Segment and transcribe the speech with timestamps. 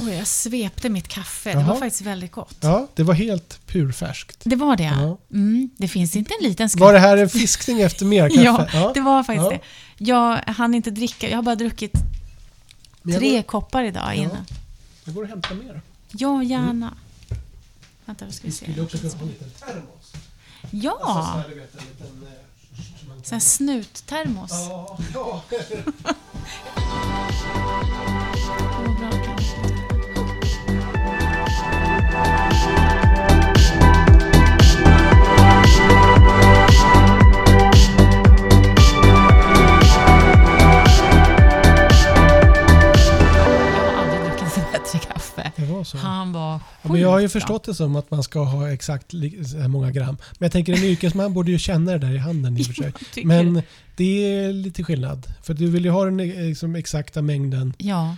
[0.00, 1.50] Och jag svepte mitt kaffe.
[1.52, 1.68] Det Jaha.
[1.68, 2.56] var faktiskt väldigt gott.
[2.60, 4.38] Ja, det var helt purfärskt.
[4.44, 4.82] Det var det.
[4.84, 5.18] Ja.
[5.32, 6.80] Mm, det finns inte en liten skatt.
[6.80, 8.76] Var det här en fiskning efter mer kaffe?
[8.78, 9.50] Ja, det var faktiskt Ja.
[9.50, 9.60] det.
[9.98, 11.28] Jag hann inte dricka.
[11.30, 11.92] Jag har bara druckit
[13.04, 14.46] tre går- koppar idag innan.
[15.04, 15.80] Jag går och hämtar mer.
[16.10, 16.94] Ja, gärna.
[18.04, 18.64] Vänta, vad ska vi se?
[18.64, 20.12] Skulle också kunna ha en liten termos.
[20.70, 21.50] Ja, Alltså, så här, en
[23.14, 24.50] liten, eh, snuttermos.
[24.50, 25.42] Ja, ja.
[45.76, 45.98] var så.
[45.98, 48.70] Han var Ja, men jag har ju sjukt förstått det som att man ska ha
[48.72, 49.12] exakt
[49.68, 50.16] många gram.
[50.38, 52.74] Men jag tänker en yrkesman borde ju känna det där i handen i och för
[52.74, 52.92] sig.
[53.24, 53.62] Men
[53.96, 55.26] det är lite skillnad.
[55.42, 58.16] För du vill ju ha den eh, liksom, exakta mängden Ja,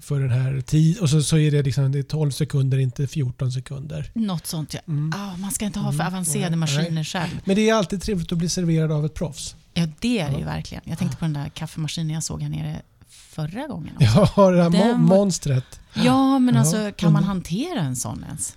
[0.00, 3.06] för den här tid och så, så är det liksom det är 12 sekunder, inte
[3.06, 4.10] 14 sekunder.
[4.14, 4.74] något sånt.
[4.74, 4.80] Ja.
[4.88, 5.12] Mm.
[5.16, 7.04] Ah, man ska inte ha för Mm, avancerade nej, maskiner nej.
[7.04, 7.40] själv.
[7.44, 9.56] Men det är alltid trevligt att bli serverad av ett proffs.
[9.74, 10.46] Ja, det är det ju Ja.
[10.46, 10.82] verkligen.
[10.86, 12.82] Jag tänkte på den där kaffemaskinen jag såg här nere
[13.30, 13.94] förra gången.
[13.96, 14.18] också.
[14.34, 15.80] Har det här Den monstret.
[15.94, 18.56] Ja, men Ja, alltså kan man hantera en sån ens?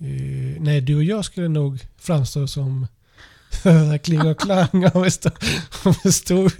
[0.00, 2.86] Eh, nej, du och jag skulle nog framstå som
[4.02, 5.10] kling och klang om vi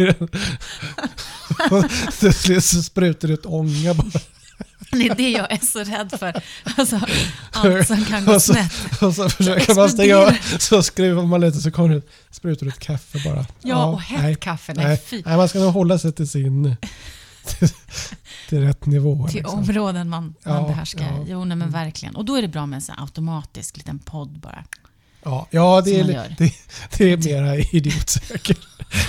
[0.05, 0.29] den.
[1.71, 1.85] Och
[2.21, 4.21] Till slut sprutar det ut ånga bara.
[4.91, 6.43] Det är det jag är så rädd för.
[6.77, 7.01] Alltså,
[7.53, 9.03] allt som kan gå Och så- snett.
[9.03, 12.67] Och så försöker man stänga av, så skruvar man lite så kommer det ut, sprutar
[12.67, 13.47] ut kaffe bara.
[13.63, 14.75] Ja, och hett kaffe.
[14.75, 15.23] Nej, Nej, fy.
[15.27, 16.77] nej, man ska nog hålla sig till sin
[17.49, 17.69] till,
[18.49, 19.29] till rätt nivå.
[19.29, 19.59] Till liksom.
[19.59, 21.05] områden man, man Ja, behärskar.
[21.19, 21.25] ja.
[21.29, 21.71] Jo, nej, men Mm.
[21.73, 22.17] verkligen.
[22.17, 24.65] Och då är det bra med en sån automatisk liten podd bara.
[25.23, 26.05] Ja, ja det, är,
[26.39, 26.53] det,
[26.99, 28.59] det är mera idiotsäkert.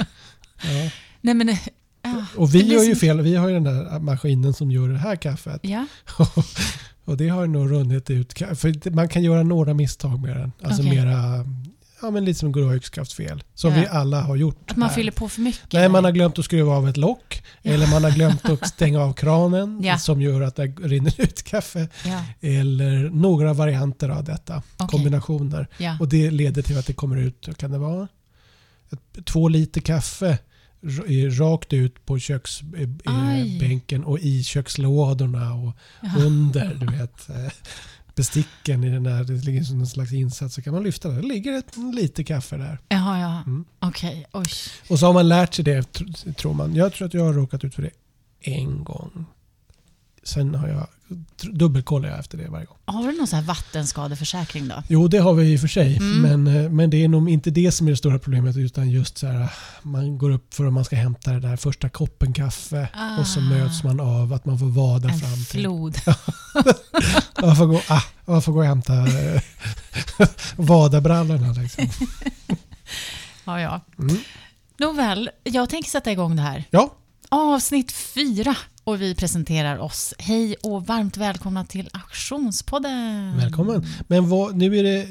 [0.61, 0.89] ja.
[1.21, 1.57] Nej, men...
[2.01, 4.53] Ja, Och det vi blir gör ju som- fel, vi har ju den där maskinen
[4.53, 5.59] som gör det här kaffet.
[5.63, 5.85] Ja,
[7.05, 8.33] och det har nog runnit ut.
[8.33, 10.51] För man kan göra några misstag med den.
[10.63, 10.95] Alltså Okej.
[10.95, 11.45] mera,
[12.01, 13.43] ja men lite som Gråhögskraftfel.
[13.53, 13.79] Som Ja.
[13.79, 14.71] vi alla har gjort.
[14.71, 14.95] att man här.
[14.95, 15.73] fyller på för mycket.
[15.73, 17.43] Nej, man har glömt att skruva av ett lock.
[17.61, 17.71] Ja.
[17.71, 19.97] Eller man har glömt att stänga av kranen Ja.
[19.97, 21.87] som gör att det rinner ut kaffe.
[22.41, 24.63] Eller några varianter av detta.
[24.77, 24.87] Okej.
[24.89, 25.67] Kombinationer.
[25.99, 28.07] Och det leder till att det kommer ut, kan det vara,
[28.91, 30.37] ett, två liter kaffe
[31.39, 32.19] rakt ut på Aj.
[32.19, 36.19] köksbänken och i kökslådorna och Jaha.
[36.19, 37.27] under du vet,
[38.15, 41.15] besticken i den där, det ligger som en slags insats så kan man lyfta det.
[41.15, 42.79] Det ligger ett liter kaffe där.
[42.89, 43.41] Jaha, ja.
[43.45, 43.65] Mm.
[43.79, 44.45] Okej, oj.
[44.89, 46.75] Och så har man lärt sig det tr- tror man.
[46.75, 47.91] Jag tror att jag har råkat ut för det
[48.41, 49.25] en gång.
[50.23, 50.87] Sen har jag
[51.41, 52.77] dubbelkollar jag efter det varje gång.
[52.85, 54.83] Har du någon sån här vattenskadeförsäkring då?
[54.87, 55.97] Jo, det har vi i och för sig.
[55.97, 56.21] Mm.
[56.43, 59.17] Men, eh, men det är nog inte det som är det stora problemet utan just
[59.17, 59.49] så här,
[59.81, 62.87] man går upp för att man ska hämta det där första koppen kaffe
[63.19, 63.43] och så Ah.
[63.43, 65.45] möts man av att man får vada En fram till...
[65.61, 65.97] flod.
[67.41, 69.41] Man får gå, ah, man får gå och hämta eh,
[70.55, 71.89] vadabrallorna liksom.
[73.45, 73.81] Ja, ja.
[73.99, 74.17] Mm.
[74.77, 76.63] Nåväl, jag tänker sätta igång det här.
[76.69, 76.93] Ja,
[77.29, 78.55] Avsnitt fyra
[78.89, 80.13] och vi presenterar oss.
[80.17, 83.37] Hej och varmt välkomna till Auktionspodden.
[83.37, 83.85] välkommen.
[84.07, 85.01] Men vad, nu är det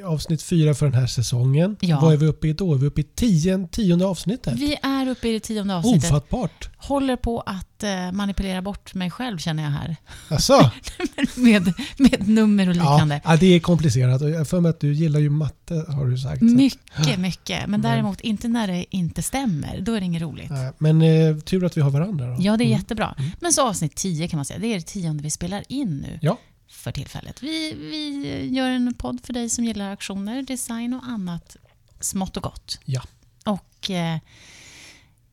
[0.00, 1.76] eh, avsnitt fyra för den här säsongen.
[1.80, 2.00] Ja.
[2.02, 2.74] Vad är vi uppe i då?
[2.74, 4.54] Är vi uppe i tio, tionde avsnittet?
[4.54, 6.10] Vi är uppe i det tionde avsnittet.
[6.10, 6.70] Ofattbart.
[6.76, 9.96] Håller på att eh, manipulera bort mig själv känner jag här.
[10.28, 10.70] Alltså,
[11.34, 13.20] med, med nummer och liknande.
[13.24, 14.20] ja, det är komplicerat.
[14.22, 16.38] Jag för mig att du gillar ju matte har du sagt.
[16.38, 17.60] så- Mycket, mycket.
[17.66, 17.90] Men Mm.
[17.92, 19.80] däremot inte när det inte stämmer.
[19.80, 20.50] Då är det inget roligt.
[20.50, 22.36] Nej, Men eh, tur att vi har varandra då.
[22.40, 22.78] Ja, det är Mm.
[22.78, 23.14] jättebra.
[23.40, 24.58] Men så avsnitt 10 kan man säga.
[24.58, 26.18] Det är det tionde vi spelar in nu.
[26.22, 26.38] Ja.
[26.70, 27.42] För tillfället.
[27.42, 31.56] Vi, vi gör en podd för dig som gillar auktioner, design och annat
[32.00, 32.78] smått och gott.
[32.84, 33.02] Ja.
[33.44, 34.18] Och eh,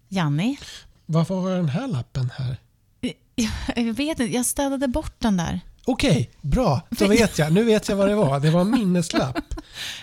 [0.10, 0.58] Janni,
[1.12, 2.58] Varför har jag den här lappen här?
[3.76, 5.60] jag vet inte, jag städade bort den där.
[5.86, 6.82] Okej, bra.
[6.90, 7.54] Då vet jag.
[7.54, 8.40] Nu vet jag vad det var.
[8.40, 9.38] Det var en minneslapp.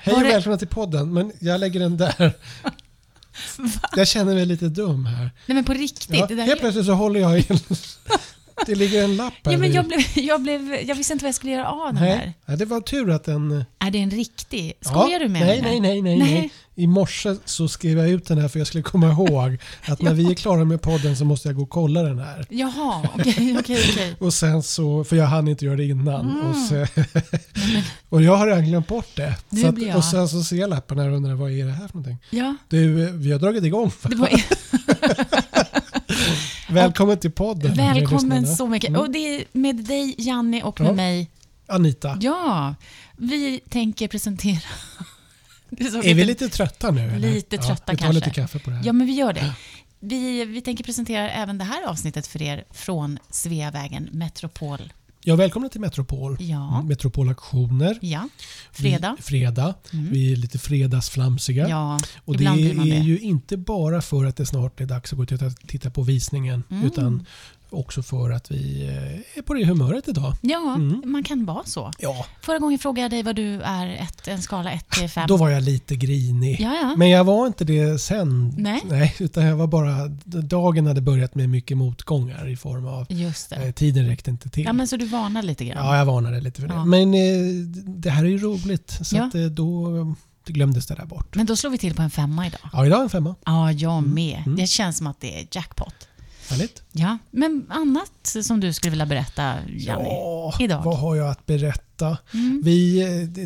[0.02, 1.12] Hej och det- välkomna till podden.
[1.14, 2.32] Men jag lägger den där.
[3.96, 5.30] Jag känner mig lite dum här.
[5.46, 6.30] Nej men på riktigt.
[6.30, 7.58] Ja, helt plötsligt så håller jag i en...
[8.66, 9.52] Det ligger en lapp här.
[9.52, 12.02] ja, men jag, blev, jag, blev, jag visste inte vad jag skulle göra av den
[12.02, 13.64] Nej, ja, det var tur att den...
[13.78, 14.72] Är det en riktig?
[14.80, 15.80] Skojar Ja, du med nej, mig?
[15.80, 16.50] nej, nej, nej, Nej.
[16.74, 20.14] I morse så skrev jag ut den här för jag skulle komma ihåg att när
[20.14, 22.46] vi är klara med podden så måste jag gå och kolla den här.
[22.50, 24.14] Jaha, okej, okej, okej.
[24.20, 26.30] Och sen så, för jag hann inte göra det innan.
[26.30, 26.46] Mm.
[26.50, 26.86] Och, så,
[28.08, 29.34] och jag har redan glömt bort det.
[29.48, 31.50] Nu Så att, blir jag- Och sen så ser jag lappen här och undrar vad
[31.52, 32.18] är det här för någonting.
[32.30, 33.92] Ja, Du, vi har dragit igång.
[34.02, 34.28] det var,
[36.68, 37.74] Välkommen till podden.
[37.74, 38.88] välkommen så mycket.
[38.88, 39.00] Mm.
[39.00, 40.92] Och det är med dig, Janni, och med Ja.
[40.92, 41.30] mig.
[41.68, 42.74] Anita, Ja,
[43.16, 44.60] vi tänker presentera...
[45.92, 47.00] Så är vi lite trötta nu?
[47.00, 47.18] Eller?
[47.30, 48.12] Lite trötta ja, vi tar kanske.
[48.14, 48.86] lite kaffe på det här.
[48.86, 49.54] Ja, men vi gör det.
[50.00, 54.92] vi, vi tänker presentera även det här avsnittet för er från Sveavägen Metropol.
[55.28, 56.36] Ja, välkomna till Metropol.
[56.40, 56.82] Ja.
[56.82, 57.98] Metropolaktioner.
[58.00, 58.28] Ja,
[58.72, 59.14] fredag.
[59.18, 59.74] Vi, fredag.
[59.90, 61.68] Vi är lite fredagsflamsiga.
[61.68, 62.98] Ja, Och det är det.
[62.98, 66.02] ju inte bara för att det snart är dags att gå och titta, titta på
[66.02, 66.62] visningen.
[66.70, 66.86] Mm.
[66.86, 67.26] Utan
[67.70, 70.34] också för att vi eh, är på det humöret idag.
[70.40, 71.02] Ja, Mm.
[71.04, 71.90] man kan vara så.
[71.98, 75.26] Ja, Förra gången frågade jag dig vad du är, ett, en skala 1 till 5.
[75.28, 76.56] då var jag lite grinig.
[76.60, 76.94] Ja, ja.
[76.96, 78.54] Men jag var inte det sen.
[78.58, 79.14] Nej.
[79.18, 80.08] utan jag var bara...
[80.24, 83.06] Dagen hade börjat med mycket motgångar i form av...
[83.08, 83.56] Det.
[83.66, 84.64] Eh, tiden räckte inte till.
[84.64, 85.86] Ja, men så du varnar lite grann?
[85.86, 86.74] Ja, jag varnade lite för det.
[86.74, 86.84] Ja.
[86.84, 87.20] Men eh,
[87.86, 88.98] det här är ju roligt.
[89.02, 90.12] Så att, eh, då eh,
[90.46, 91.36] glömdes det där bort.
[91.36, 92.60] Men då slår vi till på en femma idag.
[92.72, 93.34] Ja, idag en femma.
[93.46, 94.42] Ja, jag med.
[94.46, 94.56] Mm.
[94.56, 95.94] Det känns som att det är jackpot.
[96.50, 96.82] Härligt.
[96.92, 100.08] Ja, men annat som du skulle vilja berätta, Janni?
[100.08, 100.82] Ja, idag.
[100.84, 101.95] vad har jag att berätta?
[102.02, 102.60] Mm.
[102.64, 103.00] Vi,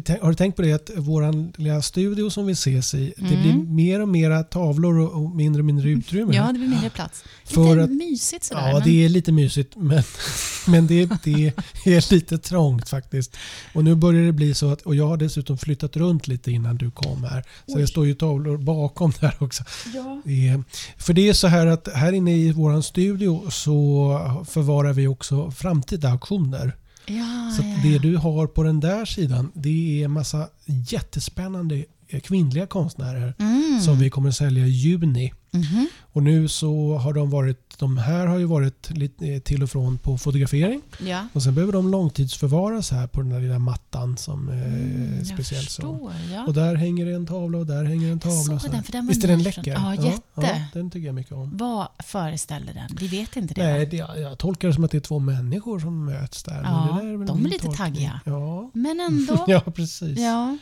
[0.06, 3.25] eh, har du tänkt på det att vår lilla studio som vi ses i, det
[3.35, 3.43] Mm.
[3.43, 6.37] blir mer och mer tavlor och, mindre och mindre utrymme.
[6.37, 7.25] Ja, det blir mindre plats.
[7.43, 8.69] Lite För att- mysigt sådär.
[8.69, 8.82] Ja, men...
[8.85, 10.02] det är lite mysigt men,
[10.67, 11.52] men det, det
[11.85, 13.37] är lite trångt faktiskt.
[13.75, 16.76] Och nu börjar det bli så att, och jag har dessutom flyttat runt lite innan
[16.76, 17.44] du kom här.
[17.67, 17.81] Så Oj.
[17.81, 19.64] det står ju tavlor bakom där också.
[19.94, 20.23] Ja.
[20.25, 20.62] Det
[20.97, 25.50] För det är så här att här inne i våran studio så förvarar vi också
[25.50, 26.76] framtida auktioner.
[27.16, 27.98] Ja, Så ja, att det ja.
[27.98, 31.84] du har på den där sidan det är massa jättespännande
[32.22, 33.80] kvinnliga konstnärer Mm.
[33.80, 35.32] som vi kommer att sälja i juni.
[35.52, 35.86] Mhm.
[36.12, 39.70] Och nu så har de varit, de här har ju varit lite eh, till och
[39.70, 40.82] från på fotografering.
[41.06, 41.26] Ja.
[41.32, 45.62] Och sen behöver de långtidsförvaras här på den där lilla mattan som är Mm, speciell.
[45.62, 45.66] Så.
[45.82, 46.12] förstår.
[46.32, 46.44] Ja.
[46.46, 48.58] Och där hänger en tavla och där hänger en tavla.
[48.60, 49.72] så den, för den Visst är den läcker?
[49.72, 50.20] Ja, jätte.
[50.34, 51.56] Ja, den tycker jag mycket om.
[51.56, 52.96] Vad föreställer den?
[53.00, 53.62] Vi vet inte det.
[53.62, 56.62] Nej, det, jag tolkar det som att det är två människor som möts där.
[56.64, 57.76] Ja, där väl de är lite tolkning.
[57.86, 58.20] taggiga.
[58.24, 58.70] Ja.
[58.74, 59.44] Men ändå.
[59.48, 60.18] ja, precis.
[60.18, 60.58] ja.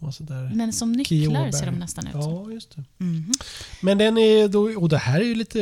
[0.00, 0.50] Och så där.
[0.54, 2.12] Men som nycklar ser de nästan ut.
[2.14, 2.84] Ja, just det.
[3.04, 3.32] Mhm.
[3.80, 5.60] Men den är då, och det här är ju lite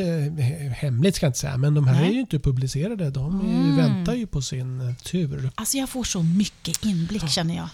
[0.77, 2.09] hemligt ska jag inte säga, men de här Nej.
[2.11, 3.11] är ju inte publicerade.
[3.11, 3.77] De Mm.
[3.77, 5.51] väntar ju på sin eh, tur.
[5.55, 7.69] Alltså jag får så mycket inblick känner jag.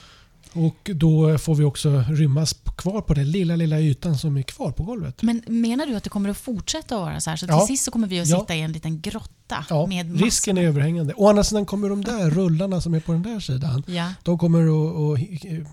[0.55, 4.71] Och då får vi också rymmas kvar på den lilla, lilla ytan som är kvar
[4.73, 5.23] på golvet.
[5.23, 7.37] Men menar du att det kommer att fortsätta vara så här?
[7.37, 7.67] Så till Ja.
[7.67, 8.41] sist så kommer vi att Ja.
[8.41, 10.25] sitta i en liten grotta Ja, med massor.
[10.25, 11.15] risken är överhängande.
[11.17, 14.13] Å andra sidan kommer de där rullarna som är på den där sidan, Ja.
[14.23, 15.67] de kommer att, att eh,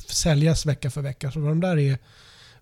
[0.00, 1.30] säljas vecka för vecka.
[1.30, 1.98] Så de där är,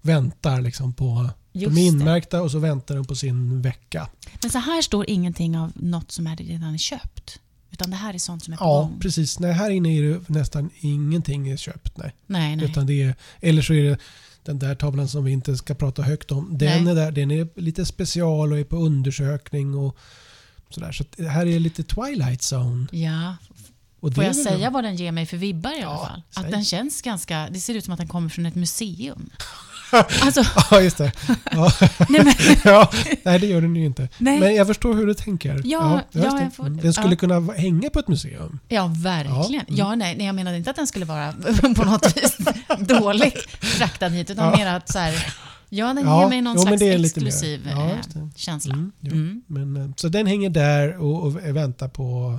[0.00, 1.30] väntar liksom på...
[1.52, 1.80] Just de det.
[1.80, 4.08] är inmärkta och så väntar de på sin vecka.
[4.42, 7.38] Men så här står ingenting av något som är redan köpt.
[7.70, 9.00] Utan det här är sånt som är på Ja, gång.
[9.00, 9.38] precis.
[9.38, 11.96] Nej, här inne är det nästan ingenting är köpt.
[11.96, 12.14] Nej.
[12.26, 12.64] Nej, nej.
[12.64, 13.98] Utan det är, eller så är det
[14.44, 16.58] den där tavlan som vi inte ska prata högt om.
[16.58, 16.92] Den Nej.
[16.92, 19.74] är, där, den är lite special och är på undersökning.
[19.74, 19.96] och
[20.70, 20.92] sådär.
[20.92, 22.86] Så det här är lite Twilight Zone.
[22.92, 23.36] Ja.
[24.02, 26.22] Och Får jag säga vad den ger mig för vibbar i alla Ja, fall?
[26.30, 26.44] säg.
[26.44, 27.48] Att den känns ganska...
[27.50, 29.30] Det ser ut som att den kommer från ett museum.
[30.22, 31.12] Alltså, Ja, just det.
[31.50, 31.72] Ja.
[32.08, 32.34] nej men,
[32.64, 32.90] ja,
[33.22, 34.08] nej, det gör den ju inte.
[34.18, 34.40] Nej.
[34.40, 35.60] Men jag förstår hur du tänker.
[35.64, 36.68] Ja, ja, jag får-.
[36.68, 37.16] Den skulle ja.
[37.16, 38.58] kunna hänga på ett museum.
[38.68, 39.64] ja, verkligen.
[39.68, 39.98] Ja, Ja, mm.
[39.98, 41.32] nej, nej, jag menade inte att den skulle vara
[41.76, 42.36] på något vis
[42.78, 44.56] dåligt fraktad hit, utan Ja.
[44.56, 45.26] mer att så här,
[45.68, 47.96] ja, den Ja, ger mig någon jo, slags exklusiv Ja, eh,
[48.36, 48.74] känsla.
[48.74, 48.92] Mm.
[49.02, 49.42] Mm.
[49.46, 52.38] Men, eh, så den hänger där och, och väntar på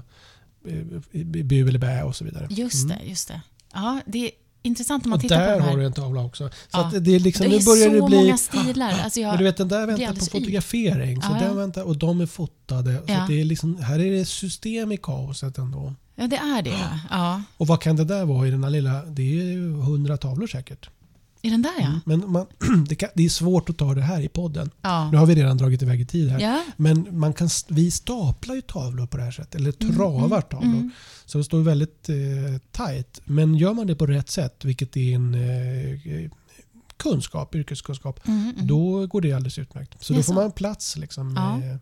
[1.43, 2.47] bu eller bä och så vidare.
[2.49, 2.97] Just Mm.
[2.97, 3.41] det, just det.
[3.73, 4.31] Ja, det är
[4.61, 5.77] intressant när man Och tittar där på de har här.
[5.77, 6.49] du en tavla också.
[6.49, 6.91] Så Ja.
[6.99, 8.17] det är liksom, det nu är börjar så det bli...
[8.17, 8.99] många stilar.
[9.03, 11.21] Alltså Men jag, du vet den där väntar på fotografering.
[11.21, 12.97] Så Ja, den väntar, och de är fotade.
[13.07, 15.93] Så det är liksom, här är det system i kaoset ändå.
[16.15, 16.99] ja, det är det.
[17.09, 17.41] Ja.
[17.57, 19.05] Och vad kan det där vara i den här lilla?
[19.05, 20.89] Det är ju hundra tavlor säkert.
[21.45, 21.85] Är den där ja?
[21.85, 21.99] Mm.
[22.05, 22.45] Men man,
[22.89, 24.65] det, kan, det är svårt att ta det här i podden.
[24.67, 24.89] Nu Ja.
[25.17, 26.39] har vi redan dragit iväg i tid här.
[26.39, 26.63] ja.
[26.77, 29.55] Men man kan, vi staplar ju tavlor på det här sättet.
[29.55, 30.69] Eller travar tavlor.
[30.71, 30.91] Mm.
[31.25, 32.15] Så det står väldigt eh,
[32.71, 33.21] tajt.
[33.25, 36.31] Men gör man det på rätt sätt, vilket är en eh,
[36.97, 38.67] kunskap, yrkeskunskap, Mm, mm.
[38.67, 40.03] då går det alldeles utmärkt.
[40.03, 40.33] Så då får så.
[40.33, 41.57] man plats liksom, Ja.
[41.57, 41.79] med,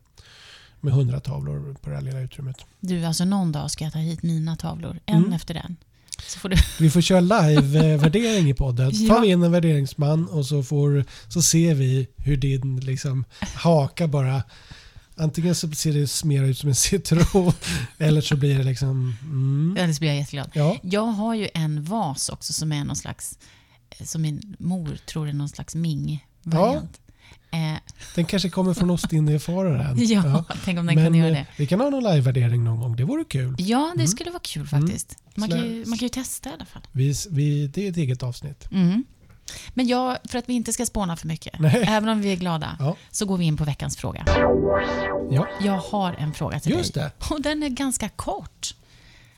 [0.82, 2.58] med 100 tavlor på det här lilla utrymmet.
[2.80, 5.34] Du, alltså någon dag ska jag ta hit mina tavlor, en Mm.
[5.34, 5.76] efter en.
[6.22, 6.58] Får du...
[6.80, 8.92] Vi får köra live-värdering i podden.
[8.94, 9.14] Ja.
[9.16, 13.26] tar vi in en värderingsman och så, får, så ser vi hur din liksom,
[13.56, 14.44] haka bara
[15.16, 17.54] Antingen så ser det mer ut som en citron
[17.98, 19.18] eller så blir det liksom...
[19.22, 20.52] Mm, Eller så blir jag jätteglad.
[20.54, 20.78] ja.
[20.84, 23.40] Jag har ju en vas också som är någon slags,
[23.90, 27.00] eh, som min mor tror är någon slags Ming-variant.
[27.52, 27.74] Eh,
[28.16, 29.96] Den kanske kommer från ostinnefararen.
[30.06, 31.46] ja, tänk om den kan göra eh, det.
[31.58, 32.96] vi kan ha någon live-värdering någon gång.
[32.96, 33.56] Det vore kul.
[33.60, 34.08] Ja, det Mm.
[34.08, 35.18] skulle vara kul faktiskt.
[35.36, 36.82] Man, kan ju, man kan ju testa i alla fall.
[36.92, 38.68] Vi, vi, det är ett eget avsnitt.
[38.72, 39.04] Mm.
[39.74, 41.84] Men jag, för att vi inte ska spåna för mycket, Nej.
[41.88, 42.96] även om vi är glada, Ja.
[43.12, 44.24] så går vi in på veckans fråga.
[45.32, 47.04] Ja, Jag har en fråga till just dig.
[47.20, 47.34] det.
[47.36, 48.76] Och den är ganska kort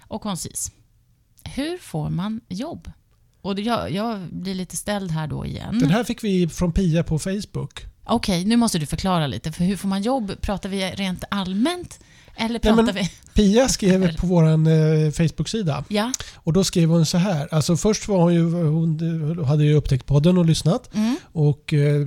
[0.07, 0.71] och koncis.
[1.55, 2.91] Hur får man jobb?
[3.41, 5.79] Och jag, jag blir lite ställd här då igen.
[5.79, 7.81] Den här fick vi från Pia på Facebook.
[8.05, 9.51] Okej, nu måste du förklara lite.
[9.51, 10.31] För hur får man jobb?
[10.41, 11.99] Pratar vi rent allmänt?
[12.35, 13.09] Eller Nej, pratar men- vi...
[13.33, 16.11] Pia skrev på vår eh, Facebook-sida Ja.
[16.35, 17.47] och då skrev hon så här.
[17.51, 21.17] Alltså först var hon ju, hon hade ju upptäckt podden och lyssnat Mm.
[21.31, 21.99] och eh,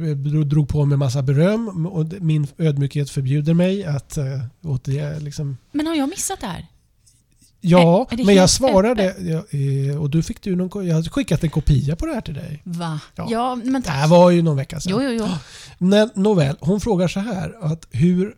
[0.46, 4.24] drog- på med massa beröm och min ödmjukhet förbjuder mig att eh,
[4.64, 6.66] återge liksom Men har jag missat det här?
[7.60, 11.44] Ja, det men jag svarade ja, eh, och du fick du någon, jag hade skickat
[11.44, 12.62] en kopia på det här till dig.
[12.64, 13.00] Va?
[13.14, 13.26] Ja.
[13.30, 13.96] Ja, men Det tack.
[13.96, 14.92] här var ju någon vecka sedan.
[14.92, 15.26] Jo, jo, jo.
[15.78, 18.34] Men, nåväl, hon frågar så här att hur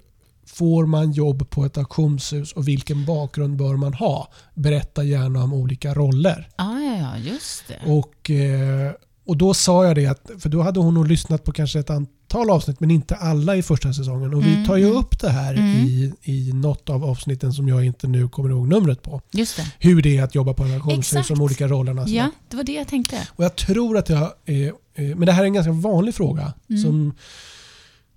[0.46, 4.28] får man jobb på ett auktionshus och vilken bakgrund bör man ha?
[4.54, 6.48] Berätta gärna om olika roller.
[6.56, 7.92] Ja, ja, ja, just det.
[7.92, 8.92] Och, eh,
[9.26, 11.90] och då sa jag det att, för då hade hon nog lyssnat på kanske ett
[11.90, 14.34] antal avsnitt men inte alla i första säsongen.
[14.34, 14.96] Och vi Mm, tar ju mm.
[14.96, 15.76] upp det här Mm.
[15.86, 19.20] i, i något av avsnitten som jag inte nu kommer ihåg numret på.
[19.32, 19.66] Just det.
[19.78, 22.04] Hur det är att jobba på en auktionshus, de olika rollerna.
[22.08, 23.28] Ja, det var det jag tänkte.
[23.36, 26.52] Och jag tror att jag, eh, eh, men det här är en ganska vanlig fråga
[26.70, 26.82] Mm.
[26.82, 27.12] som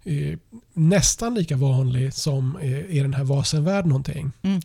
[0.04, 0.38] eh,
[0.74, 4.32] nästan lika vanlig som eh, är den här vad sen värd någonting.
[4.42, 4.60] Mm.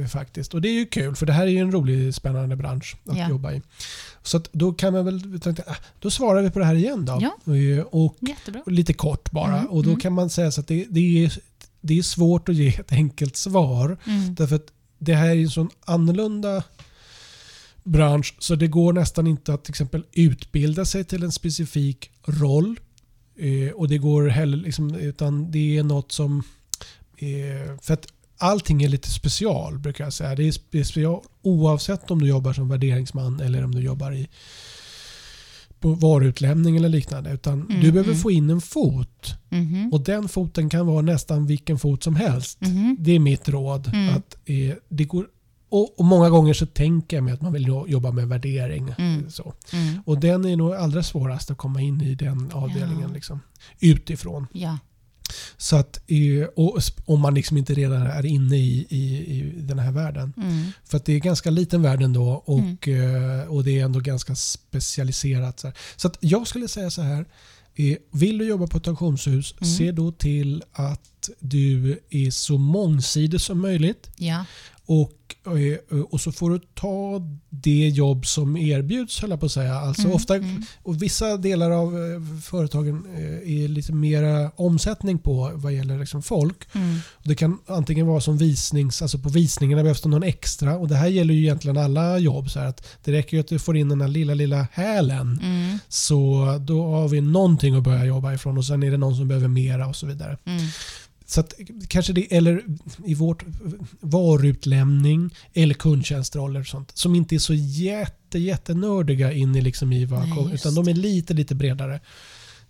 [0.00, 0.54] Eh, faktiskt.
[0.54, 3.18] Och det är ju kul för det här är ju en rolig spännande bransch att
[3.18, 3.28] Ja.
[3.28, 3.62] jobba i.
[4.22, 7.04] Så då kan man väl, vi tänkte, ah, då svarar vi på det här igen
[7.04, 7.18] då.
[7.46, 7.54] Ja.
[7.54, 8.16] Eh, Och,
[8.66, 9.58] och lite kort bara.
[9.58, 10.00] Mm, Och då mm.
[10.00, 11.32] kan man säga så att det, det, är,
[11.80, 13.96] det är svårt att ge ett enkelt svar.
[14.06, 14.34] Mm.
[14.34, 14.66] Därför att
[14.98, 16.62] det här är en sån annorlunda
[17.84, 22.80] bransch så det går nästan inte att till exempel utbilda sig till en specifik roll.
[23.38, 26.42] Eh, och det går heller liksom, utan det är något som...
[27.18, 28.06] Eh, för att
[28.38, 30.34] allting är lite special brukar jag säga.
[30.34, 34.28] Det är spe- special oavsett om du jobbar som värderingsman eller om du jobbar i
[35.80, 37.30] på varuutlämning eller liknande.
[37.32, 38.20] Utan Mm, du behöver mm.
[38.22, 39.34] få in en fot.
[39.48, 39.92] Mhm.
[39.92, 42.60] Och den foten kan vara nästan vilken fot som helst.
[42.60, 42.96] Mhm.
[43.00, 43.86] Det är mitt råd.
[43.88, 44.14] Mm.
[44.16, 45.26] Att, eh, det går,
[45.68, 48.94] och, och Många gånger så tänker jag mig att man vill jo- jobba med värdering.
[48.98, 49.30] Mm.
[49.30, 49.54] Så.
[49.72, 50.02] Mm.
[50.06, 53.14] Och den är nog allra svårast att komma in i den avdelningen Ja.
[53.14, 53.40] liksom,
[53.80, 54.46] utifrån.
[54.52, 54.78] Ja.
[55.56, 59.78] Så att, eh, och, om man liksom inte redan är inne i, i, i den
[59.78, 60.32] här världen.
[60.36, 60.70] Mm.
[60.84, 64.34] För att det är ganska liten värld ändå och, eh, och det är ändå ganska
[64.34, 65.60] specialiserat.
[65.60, 67.26] Så, så att jag skulle säga så här.
[67.74, 69.74] eh, Vill du jobba på ett auktionshus, Mm.
[69.74, 74.10] se då till att du är så mångsidig som möjligt.
[74.16, 74.44] Ja.
[74.86, 75.12] Och,
[76.10, 79.74] och så får du ta det jobb som erbjuds, höll jag på att säga.
[79.74, 80.62] Alltså Mm, ofta, mm.
[80.82, 86.22] och vissa delar av eh, företagen eh, är lite mera omsättning på vad gäller liksom
[86.22, 86.74] folk.
[86.74, 86.98] Mm.
[87.22, 90.76] Det kan antingen vara som visnings, alltså på visningarna behövs det någon extra.
[90.76, 92.50] Och det här gäller ju egentligen alla jobb.
[92.50, 95.40] Så att det räcker ju att du får in den här lilla, lilla hälen.
[95.42, 95.78] Mm.
[95.88, 99.28] Så då har vi någonting att börja jobba ifrån och sen är det någon som
[99.28, 100.38] behöver mera och så vidare.
[101.28, 101.34] Mm.
[101.34, 101.54] Så att
[101.88, 102.62] kanske det, eller
[103.04, 103.44] i vårt
[104.00, 110.04] varuutlämning eller kundtjänstroller och sånt som inte är så jätte, jättenördiga in i, liksom i
[110.04, 112.00] vad, Nej, utan de är lite, lite bredare.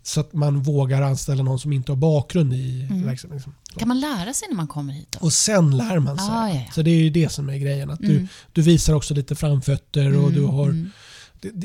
[0.03, 3.05] Så att man vågar anställa någon som inte har bakgrund i Mm.
[3.05, 3.53] verksamheten.
[3.77, 5.07] Kan man lära sig när man kommer hit?
[5.11, 5.25] Då?
[5.25, 6.27] Och sen lär man sig.
[6.29, 6.71] Ah, ja, ja.
[6.71, 7.89] Så det är ju det som är grejen.
[7.89, 8.27] Att du, Mm.
[8.53, 10.89] du visar också lite framfötter och du Mm, har mm.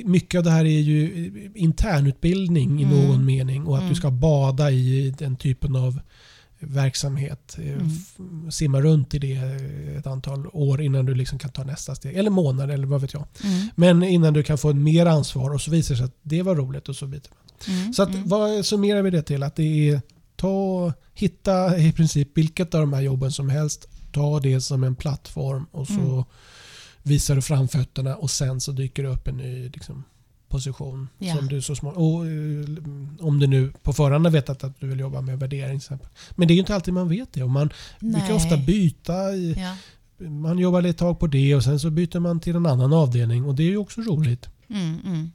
[0.04, 2.96] mycket av det här är ju internutbildning i Mm.
[3.08, 3.90] någon mening och att Mm.
[3.92, 6.00] du ska bada i den typen av
[6.66, 7.56] verksamhet.
[7.58, 7.72] eh,
[8.18, 8.50] Mm.
[8.50, 9.34] Simma runt i det
[9.98, 12.16] ett antal år innan du liksom kan ta nästa steg.
[12.16, 13.24] Eller månader eller vad vet jag.
[13.44, 13.68] Mm.
[13.76, 16.54] Men innan du kan få mer ansvar och så visar det sig att det var
[16.54, 17.32] roligt och så vidare.
[17.68, 17.92] Mm.
[17.92, 18.28] Så att, mm.
[18.28, 19.42] vad summerar vi det till?
[19.42, 20.00] Att det är
[20.36, 23.88] ta, hitta i princip vilket av de här jobben som helst.
[24.12, 26.24] Ta det som en plattform och så Mm.
[27.02, 30.04] visar du framfötterna och sen så dyker det upp en ny liksom,
[30.54, 31.08] position.
[31.18, 31.36] Ja.
[31.36, 34.86] Som du så små, och, eh, om du nu på förhand har vetat att du
[34.86, 35.80] vill jobba med värdering.
[36.30, 37.42] Men det är ju inte alltid man vet det.
[37.42, 37.70] Och man
[38.00, 38.32] Nej.
[38.32, 39.32] ofta byta.
[39.32, 39.76] I, Ja.
[40.28, 43.44] Man jobbar ett tag på det och sen så byter man till en annan avdelning
[43.44, 44.48] och det är ju också roligt.
[44.68, 45.30] Mm, mm.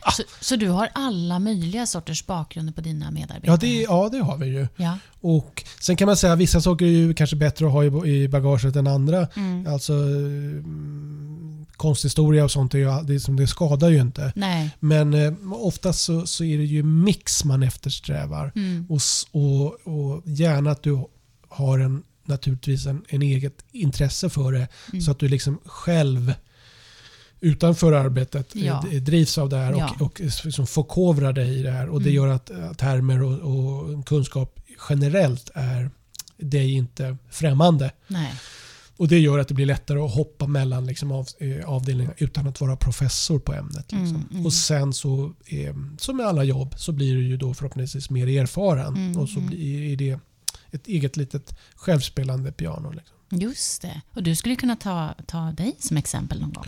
[0.00, 0.10] Ah.
[0.10, 3.52] Så, så du har alla möjliga sorters bakgrunder på dina medarbetare?
[3.52, 4.68] Ja det, ja, det har vi ju.
[4.76, 4.98] Ja.
[5.20, 8.22] Och sen kan man säga att vissa saker är ju kanske bättre att ha i,
[8.22, 9.28] i bagaget än andra.
[9.36, 9.66] Mm.
[9.66, 14.32] Alltså mm, konsthistoria och sånt är ju, det, som det skadar ju inte.
[14.36, 14.70] Nej.
[14.80, 18.52] Men eh, oftast så, så är det ju mix man eftersträvar.
[18.54, 18.86] Mm.
[18.88, 21.04] Och, och, och gärna att du
[21.48, 24.68] har en, naturligtvis en, en eget intresse för det.
[24.92, 25.00] Mm.
[25.00, 26.34] Så att du liksom själv
[27.40, 28.84] utanför arbetet eh, Ja.
[29.00, 29.94] drivs av det här Ja.
[30.00, 30.20] och,
[30.60, 31.88] och förkovrar dig i det här.
[31.88, 32.14] Och det Mm.
[32.14, 35.90] gör att, termer och, och kunskap generellt är
[36.36, 37.92] dig inte främmande.
[38.06, 38.32] Nej.
[38.96, 42.46] Och det gör att det blir lättare att hoppa mellan liksom av, eh, avdelningar utan
[42.46, 43.92] att vara professor på ämnet.
[43.92, 44.08] Liksom.
[44.08, 44.46] Mm, mm.
[44.46, 48.26] Och sen så, eh, som med alla jobb, så blir du ju då förhoppningsvis mer
[48.26, 48.96] erfaren.
[48.96, 49.50] Mm, och så mm.
[49.50, 50.18] blir det
[50.70, 52.90] ett eget litet självspelande piano.
[52.92, 53.16] Liksom.
[53.40, 54.00] Just det.
[54.12, 56.66] Och du skulle kunna ta, ta dig som exempel någon gång.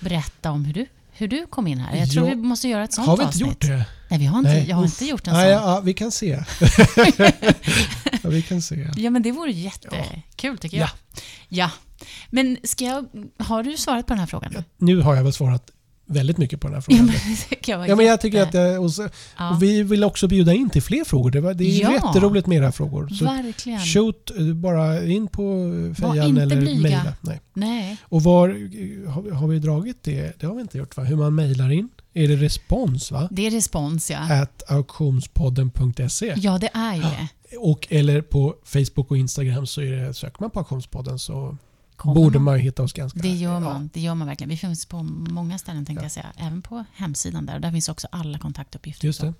[0.00, 1.96] Berätta om hur du, hur du kom in här?
[1.96, 2.34] Jag tror Ja.
[2.34, 3.46] vi måste göra ett sånt Har vi inte avsnitt.
[3.48, 3.86] gjort det?
[4.10, 4.90] Nej, vi har inte, Nej, jag har uff.
[5.02, 5.62] inte gjort en Nej, sån.
[5.70, 6.28] ja, vi kan se.
[8.22, 8.88] ja, vi kan se.
[8.96, 10.88] Ja, men det vore jättekul tycker jag.
[10.88, 11.20] Ja.
[11.48, 11.70] Ja.
[12.30, 13.06] Men ska jag,
[13.38, 14.52] har du svarat på den här frågan?
[14.56, 15.70] Ja, nu har jag väl svarat
[16.06, 17.06] väldigt mycket på den här Ja, frågan.
[17.06, 17.14] men,
[17.66, 19.08] jag var Ja, men jag tycker att det, och, så,
[19.38, 21.30] Ja, och vi vill också bjuda in till fler frågor.
[21.30, 21.92] Det, var, det är Ja.
[21.92, 23.08] jätteroligt med era frågor.
[23.08, 23.80] Så verkligen.
[23.80, 25.42] shoot eh, bara in på
[26.00, 27.14] fejan inte eller mejla.
[27.20, 27.40] Nej.
[27.54, 27.96] Nej.
[28.02, 30.40] Och var eh, har, vi- har vi dragit det?
[30.40, 31.02] Det har vi inte gjort va?
[31.04, 31.88] Hur man mejlar in?
[32.14, 33.28] Är det respons va?
[33.30, 34.42] Det är respons, ja.
[34.42, 37.28] At auktionspodden.se Ja, det är ju det.
[37.58, 41.56] och eller på Facebook och Instagram så är det, söker man på auktionspodden så
[41.96, 43.60] Kommer borde man- ju hitta oss ganska Det gör ja.
[43.60, 43.90] man.
[43.92, 44.48] Det gör man verkligen.
[44.48, 46.04] Vi finns på många ställen tänkte Ja.
[46.04, 46.32] jag säga.
[46.36, 47.54] Även på hemsidan där.
[47.54, 49.06] Och där finns också alla kontaktuppgifter.
[49.06, 49.32] Just det.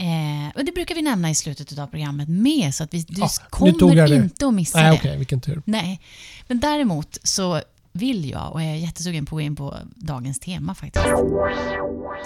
[0.00, 2.74] Eh, och det brukar vi nämna i slutet av programmet med.
[2.74, 4.96] Så att vi, du Ja, kommer inte att missa Nej det.
[4.98, 5.62] okej, vilken tur.
[5.64, 6.00] Nej.
[6.46, 7.60] Men däremot så
[7.92, 11.06] vill jag och jag är jättesugen på att gå in på dagens tema faktiskt.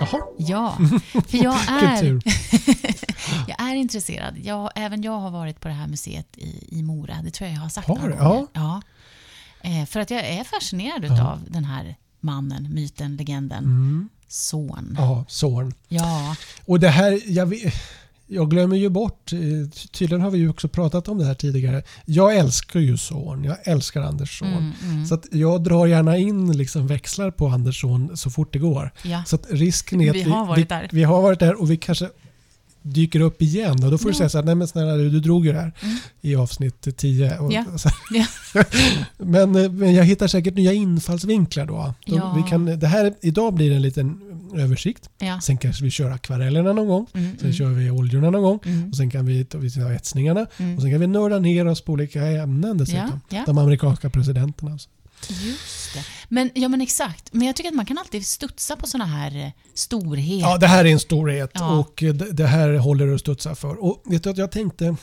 [0.00, 0.76] Jaha, Ja,
[1.28, 2.02] för jag är,
[3.48, 4.34] jag är intresserad.
[4.44, 7.16] Jag, även jag har varit på det här museet i, i Mora.
[7.24, 8.46] Det tror jag jag har sagt Har några gånger.
[8.52, 8.60] Ja.
[8.76, 8.80] Eh,
[9.88, 11.26] för att jag är fascinerad Ja.
[11.32, 14.08] av den här mannen, myten, legenden, Mm.
[14.28, 14.94] son.
[14.98, 15.74] Ja, Zorn.
[15.88, 17.74] Ja, Och det här, jag, vet-
[18.26, 19.38] jag glömmer ju bort, eh,
[19.92, 21.82] tydligen har vi ju också pratat om det här tidigare.
[22.04, 24.48] Jag älskar ju Zorn, jag älskar Anders Zorn.
[24.48, 25.06] mm, mm.
[25.06, 28.92] Så att jag drar gärna in liksom växlar på Anders Zorn så fort det går.
[29.04, 29.22] ja.
[29.26, 30.88] Så att risken är att Vi vi, har varit vi, där.
[30.92, 32.08] vi har varit där och vi kanske
[32.82, 34.18] dyker upp igen och då får du Ja.
[34.18, 35.96] säga så här, nej men snälla du, du drog ju det här Mm.
[36.20, 37.38] i avsnitt 10.
[37.38, 37.64] Och, Ja.
[37.78, 38.26] så, Ja.
[39.18, 41.94] men, eh, men jag hittar säkert nya infallsvinklar då.
[42.06, 44.20] då vi kan, det här, idag blir det en liten
[44.56, 45.10] översikt.
[45.42, 47.06] Sen kanske vi kör akvarellerna någon gång.
[47.14, 48.58] Mm, Sen mm, kör vi oljorna någon gång.
[48.64, 50.46] mm, Och sen kan vi ta etsningarna.
[50.58, 50.76] mm.
[50.76, 53.20] Och sen kan vi nörda ner oss på olika ämnen dessutom.
[53.46, 54.72] De amerikanska presidenterna.
[54.72, 54.88] alltså.
[55.30, 56.04] Just det.
[56.28, 57.28] Men, ja, men exakt.
[57.32, 60.48] Men jag tycker att man kan alltid studsa på såna här eh, storheter.
[60.50, 61.78] Ja, det här är en storhet Ja.
[61.78, 63.84] och eh, det, det här håller det att studsa för.
[63.84, 64.96] Och vet du att jag tänkte,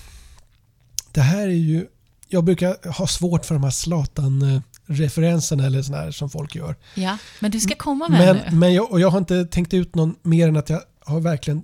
[1.11, 1.88] det här är ju,
[2.27, 6.75] jag brukar ha svårt för de här Zlatan-referenserna eller såna här som folk gör.
[6.95, 8.41] Ja, men du ska komma med nu.
[8.45, 11.19] Men, men jag, och jag har inte tänkt ut någon mer än att jag har
[11.19, 11.62] verkligen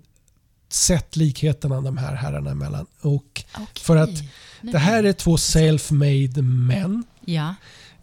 [0.70, 2.86] sett likheterna de här herrarna emellan.
[3.02, 3.68] Och Okej.
[3.84, 4.10] för att
[4.62, 7.04] Nu- det här är två self-made män.
[7.26, 7.56] Ja.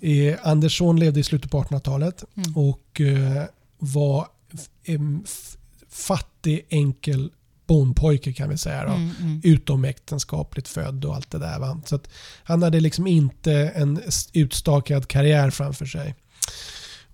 [0.03, 2.57] Eh, Andersson levde i slutet på 1800-talet Mm.
[2.57, 3.45] och eh,
[3.79, 4.27] var
[5.25, 5.57] f-
[5.91, 7.31] fattig, enkel
[7.67, 8.85] bondpojke kan vi säga.
[8.87, 8.93] Då.
[8.93, 9.41] Mm, mm.
[9.45, 11.59] Utomäktenskapligt född och allt det där.
[11.59, 11.81] Va?
[11.87, 12.09] Så att
[12.45, 14.01] han hade liksom inte en
[14.33, 16.15] utstakad karriär framför sig.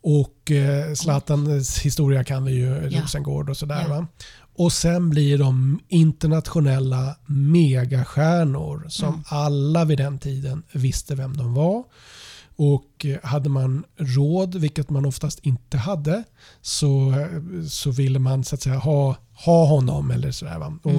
[0.01, 3.01] Och eh, Zlatans historia kan vi ju, Ja.
[3.03, 3.83] Rosengård och sådär.
[3.83, 3.89] Ja.
[3.89, 4.07] Va?
[4.57, 9.21] Och sen blir de internationella megastjärnor som Mm.
[9.29, 11.85] alla vid den tiden visste vem de var.
[12.61, 16.25] Och eh, hade man råd, vilket man oftast inte hade,
[16.63, 17.15] så,
[17.71, 20.11] så ville man så att säga ha, ha honom.
[20.11, 20.79] Eller sådär, va?
[20.83, 20.91] Och,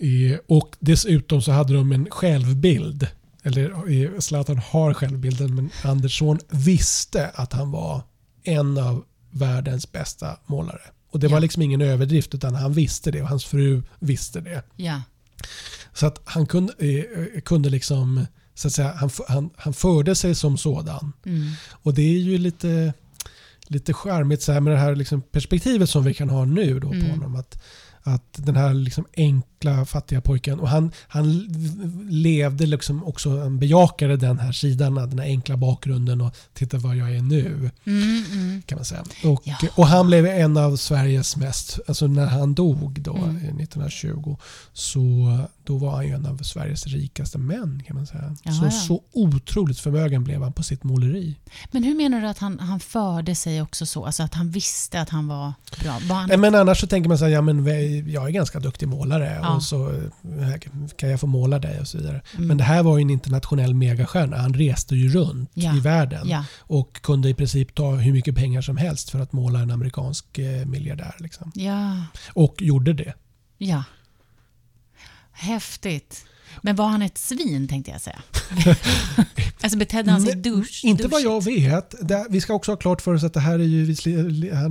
[0.00, 0.32] Mm.
[0.32, 3.06] eh, och dessutom så hade de en självbild.
[3.42, 8.02] Eller eh, Zlatan har självbilden, men Andersson visste att han var
[8.42, 10.80] en av världens bästa målare.
[11.10, 11.32] Och det Ja.
[11.32, 14.62] var liksom ingen överdrift utan han visste det och hans fru visste det.
[14.76, 15.02] Ja.
[15.94, 18.26] Så att han kunde, eh, kunde liksom,
[18.58, 21.12] så att säga, han, han, han förde sig som sådan.
[21.26, 21.50] Mm.
[21.70, 22.92] Och det är ju lite,
[23.66, 26.88] lite charmigt så här med det här liksom perspektivet som vi kan ha nu då
[26.88, 27.10] på Mm.
[27.10, 27.36] honom.
[27.36, 27.62] Att,
[28.02, 31.38] att den här liksom enkla fattiga pojken, och han, han
[32.10, 36.96] levde liksom också, han bejakade den här sidan, den här enkla bakgrunden och titta vad
[36.96, 37.70] jag är nu.
[37.84, 38.62] Mm, mm.
[38.66, 39.04] kan man säga.
[39.24, 39.56] Och, Ja.
[39.74, 43.36] och han blev en av Sveriges mest, alltså när han dog då Mm.
[43.36, 44.36] eh, 1920
[44.72, 48.36] så då var han ju en av Sveriges rikaste män kan man säga.
[48.36, 48.70] Så, ja.
[48.70, 51.36] så otroligt förmögen blev han på sitt måleri.
[51.70, 54.04] Men hur menar du att han, han förde sig också så?
[54.04, 55.52] Alltså att han visste att han var
[55.82, 55.98] bra?
[56.08, 57.66] Var han men annars så tänker man så här, ja men
[58.12, 59.54] jag är ganska duktig målare Ja.
[59.54, 60.58] och så eh,
[60.96, 62.22] kan jag få måla dig och så vidare.
[62.34, 62.46] Mm.
[62.48, 64.36] Men det här var ju en internationell megastjärna.
[64.36, 65.76] Han reste ju runt Ja.
[65.76, 66.28] i världen
[66.58, 70.38] och kunde i princip ta hur mycket pengar som helst för att måla en amerikansk
[70.38, 71.14] eh, miljardär.
[71.18, 71.52] Liksom.
[72.32, 73.14] Och gjorde det.
[73.58, 73.82] ja.
[75.40, 76.24] Häftigt.
[76.62, 78.22] Men var han ett svin tänkte jag säga?
[79.60, 80.80] alltså betedde han sig dusch?
[80.84, 81.66] Inte vad jag duschigt?
[81.72, 82.08] vet.
[82.08, 84.70] Det, vi ska också ha klart för oss att det här är ju, han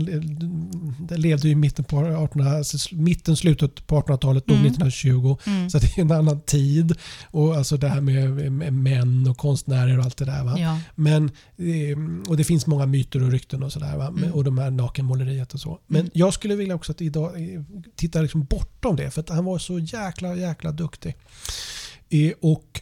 [1.10, 4.66] levde ju i mitten på 1800, alltså mitten, slutet på 1800-talet, dog Mm.
[4.68, 5.38] 1920.
[5.46, 5.70] Mm.
[5.70, 6.94] Så det är en annan tid.
[7.32, 10.44] Och alltså det här med, med män och konstnärer och allt det där.
[10.44, 10.56] Va?
[10.60, 10.80] Ja.
[10.96, 11.26] Men,
[11.58, 13.98] eh, och det finns många myter och rykten och sådär.
[13.98, 14.12] Va?
[14.12, 14.36] Men- Mm.
[14.36, 15.80] Och de här nakenmåleriet och så.
[15.88, 16.12] Men Mm.
[16.14, 17.62] jag skulle vilja också att idag eh,
[17.96, 19.12] titta liksom bortom det.
[19.12, 21.16] För att han var så jäkla, jäkla duktig.
[22.10, 22.82] Eh, Och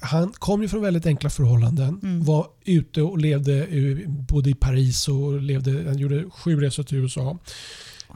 [0.00, 2.00] han kom ju från väldigt enkla förhållanden.
[2.02, 2.24] Mm.
[2.24, 3.66] Var ute och levde
[4.06, 7.38] både i Paris och levde, han gjorde sju resor till USA.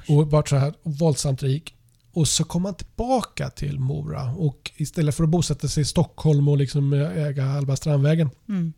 [0.09, 1.75] Och var så här våldsamt rik.
[2.13, 6.49] Och så kom han tillbaka till Mora och istället för att bosätta sig i Stockholm
[6.49, 8.73] och liksom äga halva Strandvägen Mm.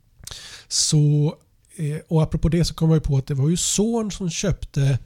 [0.68, 1.34] så,
[1.76, 4.98] eh, och apropå det så kom jag på att det var ju son som köpte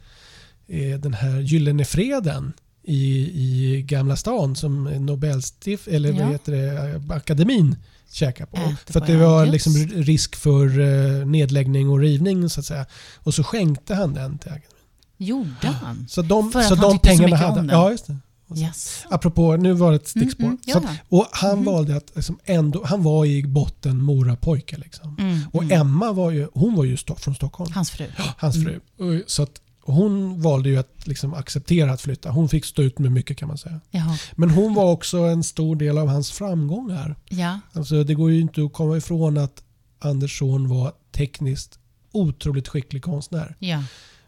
[0.67, 2.53] eh, den här Gyllene Freden
[2.87, 6.18] i, i Gamla stan som Nobelstift, eller Ja.
[6.25, 7.77] vad heter det, akademin
[8.12, 8.57] käkar på.
[8.87, 12.87] Det för att det var liksom risk för eh, nedläggning och rivning så att säga.
[13.16, 14.70] Och så skänkte han den till akademin.
[15.18, 16.07] Gjorde han?
[16.09, 17.68] Så de, För att så han de så pengarna mycket hade han.
[17.68, 18.16] Ja, just det.
[18.57, 19.05] Yes.
[19.11, 20.44] Apropå, nu var det ett stickspår.
[20.44, 21.64] Mm, mm, så att, och han Mhm.
[21.64, 25.16] valde att liksom ändå, han var i botten Morapojke liksom.
[25.18, 25.81] Mm, Och mm.
[25.81, 28.07] Emma var ju, hon var ju från Stockholm, Hans fru.
[28.16, 28.81] hans fru.
[28.99, 32.31] Och Så att hon valde ju att liksom acceptera att flytta.
[32.31, 33.81] Hon fick stå ut med mycket kan man säga.
[33.90, 34.18] Jaha.
[34.33, 37.16] Men hon var också en stor del av hans framgångar.
[37.29, 37.61] Ja.
[37.72, 39.62] Alltså det går ju inte att komma ifrån att
[39.99, 41.79] Anders son var tekniskt
[42.12, 43.57] otroligt skicklig konstnär.
[43.59, 43.85] Ja.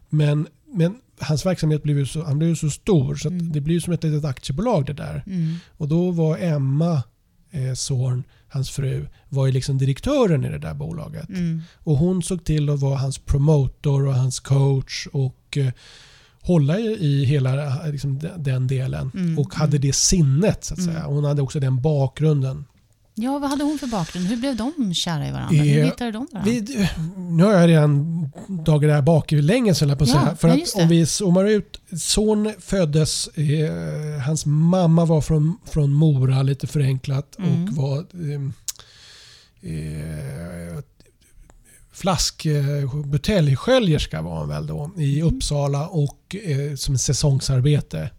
[0.08, 3.52] Men, men hans verksamhet blev ju så, han blev så stor så Mm.
[3.52, 5.22] det blir som ett litet aktiebolag det där.
[5.26, 5.56] Mm.
[5.76, 7.02] Och då var Emma,
[7.50, 11.28] eh, son, hans fru, var ju liksom direktören i det där bolaget.
[11.28, 11.62] Mm.
[11.78, 15.72] Och hon såg till att vara hans promotor och hans coach och eh,
[16.42, 19.10] hålla i, i hela eh, liksom, de- den delen.
[19.14, 20.94] Mm, Och hade det sinnet så att Mm.
[20.94, 21.06] säga.
[21.06, 22.64] Hon hade också den bakgrunden.
[23.18, 24.26] Ja, vad hade hon för bakgrund?
[24.26, 25.56] Hur blev de kära i varandra?
[25.56, 26.50] Eh, Hur hittade de varandra?
[26.52, 30.10] Vi, nu har jag redan dragit det här bak i länge så jag på att
[30.10, 30.36] Ja, säga.
[30.36, 31.80] För att om vi zoomar ut.
[32.00, 37.74] Son föddes, eh, hans mamma var från, från Mora lite förenklat och Mm.
[37.74, 37.98] var
[39.62, 40.78] eh,
[41.98, 45.34] eh, flask eh, buteljsköljerska var hon väl då i Mm.
[45.36, 48.10] Uppsala och eh, som säsongsarbete.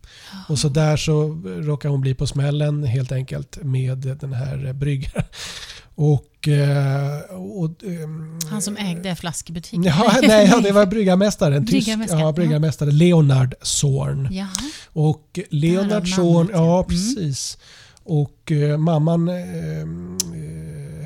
[0.50, 5.12] Och så där så råkade hon bli på smällen helt enkelt med den här bryggan.
[6.02, 9.84] Och, eh, och, ehm, Han som ägde flaskbutiken?
[9.84, 11.66] Ja, nej, ja, det var bryggarmästaren.
[11.66, 12.32] Tysk, Bryggarmästaren, ja, ja.
[12.32, 14.28] bryggarmästare Leonard Zorn.
[14.32, 14.48] Jaha.
[14.94, 16.58] Och Leonard Zorn, ja.
[16.66, 16.88] ja Mm.
[16.88, 17.58] precis.
[18.04, 19.86] Och eh, mamman eh, eh,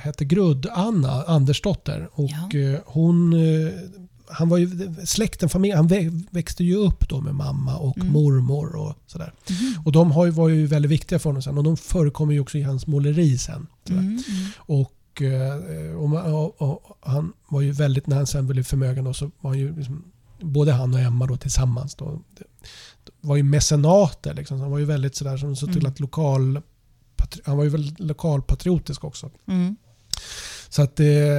[0.03, 2.09] hette Grudd-Anna Andersdotter.
[2.13, 2.59] Och Ja.
[2.59, 3.73] eh, hon, eh,
[4.27, 8.11] han var ju släkten, familj, han vä- växte ju upp då med mamma och Mm.
[8.13, 9.33] mormor och sådär.
[9.49, 9.83] Mhm.
[9.85, 12.39] Och de har ju, var ju väldigt viktiga för honom sen och de förekommer ju
[12.39, 13.67] också i hans måleri sen.
[13.89, 14.19] Mm, mm.
[14.57, 19.13] Och, eh, och, och, och han var ju väldigt, när han sen blev förmögen då,
[19.13, 20.03] så var han ju liksom,
[20.41, 22.21] både han och Emma då tillsammans då,
[23.21, 24.33] var ju mecenater.
[24.33, 24.57] Liksom.
[24.57, 25.91] Så Han var ju väldigt sådär som såg till Mm.
[25.91, 26.61] att lokal
[27.45, 29.31] han var ju väldigt lokalpatriotisk också.
[29.47, 29.75] Mm.
[30.69, 31.29] Så att det,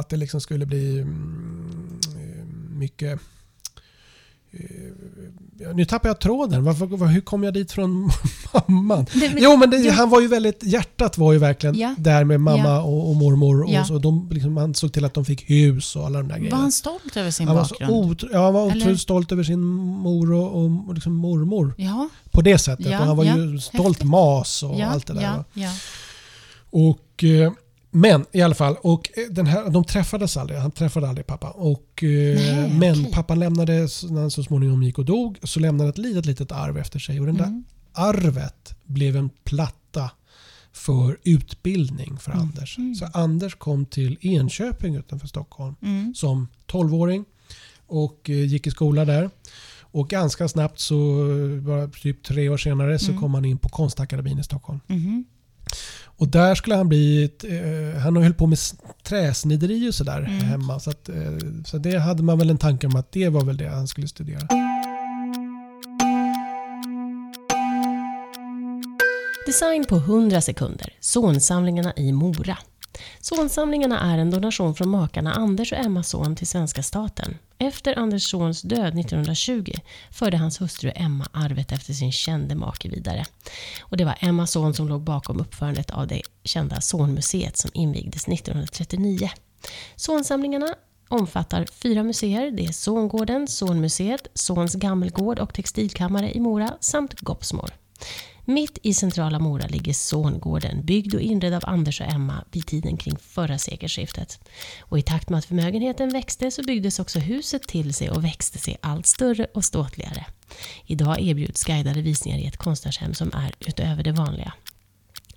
[0.00, 2.00] att det liksom skulle bli mm,
[2.70, 3.20] mycket
[4.52, 6.64] eh, nu tappar jag tråden.
[6.64, 8.10] Varför, var, hur kom jag dit från
[8.68, 9.06] mamman?
[9.14, 9.92] Det- Jo, men det, Ja.
[9.92, 11.94] han var ju väldigt, hjärtat var ju verkligen Ja.
[11.98, 12.82] där med mamma Ja.
[12.82, 13.62] och, och mormor.
[13.62, 13.84] Och Ja.
[13.84, 16.38] så, de, liksom, han såg till att de fick hus och alla de där Var
[16.40, 16.56] grejerna.
[16.56, 17.92] han stolt över sin Han var, bakgrund?
[17.92, 21.74] otro, ja, han var otroligt stolt över sin mor och, och, och liksom mormor
[22.30, 22.86] på det sättet.
[22.86, 25.44] Och han var ju stolt mas och allt det där.
[26.70, 27.52] Och, eh,
[27.96, 30.58] men i alla fall, och eh, den här, de träffades aldrig.
[30.58, 31.50] Han träffade aldrig pappa.
[31.50, 33.12] Och, eh, Nej, men okej.
[33.12, 33.72] pappan lämnade,
[34.10, 37.20] när han så småningom gick och dog, så lämnade ett litet, litet arv efter sig.
[37.20, 37.64] Och den där Mm.
[37.92, 40.10] arvet blev en platta
[40.72, 42.42] för utbildning för Mm.
[42.42, 42.78] Anders.
[42.78, 42.94] Mm.
[42.94, 46.14] Så Anders kom till Enköping utanför Stockholm Mm.
[46.14, 47.24] som 12-åring
[47.86, 49.30] och eh, gick i skola där.
[49.80, 50.94] Och ganska snabbt, så
[51.66, 53.20] bara typ tre år senare, så Mm.
[53.22, 54.80] kom han in på Konstakademin i Stockholm.
[56.18, 58.58] Och där skulle han bli, ett, eh, han höll på med
[59.02, 60.30] träsnideri och sådär Mm.
[60.40, 60.80] hemma.
[60.80, 61.14] Så, att, eh,
[61.66, 64.08] så det hade man väl en tanke om att det var väl det han skulle
[64.08, 64.48] studera.
[69.46, 70.92] Design på 100 sekunder.
[71.00, 72.58] Sonsamlingarna i Mora.
[73.20, 77.38] Sonsamlingarna är en donation från makarna Anders och Emma Son till svenska staten.
[77.58, 79.72] Efter Anders Sons död 1920
[80.10, 83.24] förde hans hustru Emma arvet efter sin kände make vidare.
[83.80, 88.28] Och det var Emma Son som låg bakom uppförandet av det kända Sonmuseet som invigdes
[88.28, 89.30] 1939.
[89.96, 90.74] Sonsamlingarna
[91.08, 92.50] omfattar fyra museer.
[92.50, 97.70] Det är Songården, Sonmuseet, Sons gammelgård och textilkammare i Mora samt Gopsmor.
[98.48, 102.96] Mitt i centrala Mora ligger Zorngården byggd och inredd av Anders och Emma vid tiden
[102.96, 104.48] kring förra sekelskiftet.
[104.80, 108.58] Och i takt med att förmögenheten växte så byggdes också huset till sig och växte
[108.58, 110.26] sig allt större och ståtligare.
[110.86, 114.52] Idag erbjuds guidade visningar i ett konstnärshem som är utöver det vanliga.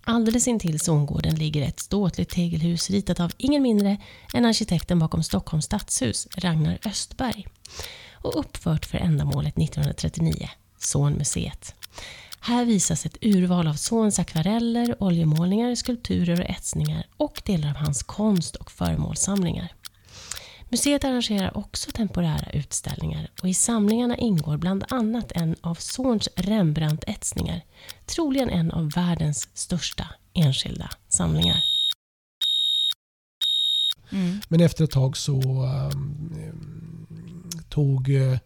[0.04, 3.98] Alldeles intill Zorngården ligger ett ståtligt tegelhus ritat av ingen mindre
[4.34, 7.48] än arkitekten bakom Stockholms stadshus, Ragnar Östberg.
[8.14, 11.76] Och uppfört för ändamålet 1939, Sonmuseet.
[12.42, 18.04] Här visas ett urval av Zorns akvareller, oljemålningar, skulpturer och etsningar och delar av hans
[18.04, 19.74] konst och föremålssamlingar.
[20.70, 27.62] Museet arrangerar också temporära utställningar och i samlingarna ingår bland annat en av Zorns Rembrandt-etsningar,
[28.06, 31.64] troligen en av världens största enskilda samlingar.
[34.12, 34.42] Mm.
[34.48, 35.42] Men efter ett tag så
[35.94, 38.38] um, tog uh,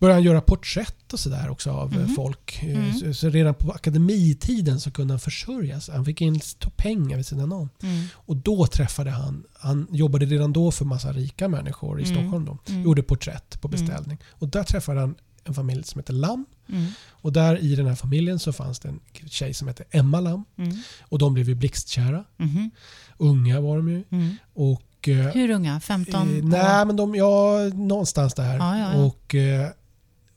[0.00, 2.14] började han göra porträtt och sådär också av Mhm.
[2.14, 2.62] folk.
[2.62, 2.94] Eh, Mm.
[2.94, 5.94] Så, så redan på akademitiden så kunde han försörja sig.
[5.94, 6.40] Han fick in
[6.76, 7.68] pengar vid sidan om.
[7.82, 8.04] Mm.
[8.14, 12.16] Och då träffade han, han jobbade redan då för massa rika människor i Mm.
[12.16, 12.44] Stockholm.
[12.44, 12.82] Då, Mm.
[12.82, 14.18] Gjorde porträtt på beställning.
[14.30, 16.46] Och där träffade han en familj som heter Lam.
[16.68, 16.86] Mm.
[17.08, 20.44] Och där i den här familjen så fanns det en tjej som hette Emma Lam.
[20.58, 20.76] Mm.
[21.00, 22.24] Och de blev ju blixtkära.
[22.36, 22.70] Mhm.
[23.18, 24.04] Unga var de ju.
[24.10, 24.36] Mm.
[24.54, 25.80] Och, eh, Hur unga?
[25.80, 28.56] 15 eh, nej, men de, ja, någonstans där.
[28.56, 29.04] Ja, ja, ja.
[29.04, 29.68] Och, eh,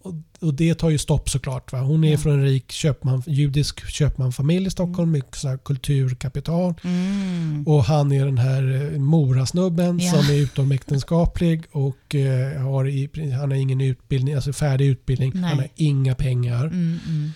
[0.04, 1.72] och, och det tar ju stopp såklart.
[1.72, 1.80] Va?
[1.80, 2.18] Hon är Ja.
[2.18, 6.74] från en rik köpman, judisk köpmanfamilj i Stockholm med så kulturkapital.
[6.84, 7.64] Mm.
[7.68, 10.12] Och han är den här eh, morasnubben Ja.
[10.12, 15.32] som är utomäktenskaplig och eh, har i, han har ingen utbildning, alltså färdig utbildning.
[15.36, 15.44] Nej.
[15.50, 16.66] Han har inga pengar.
[16.66, 17.32] Mm, mm.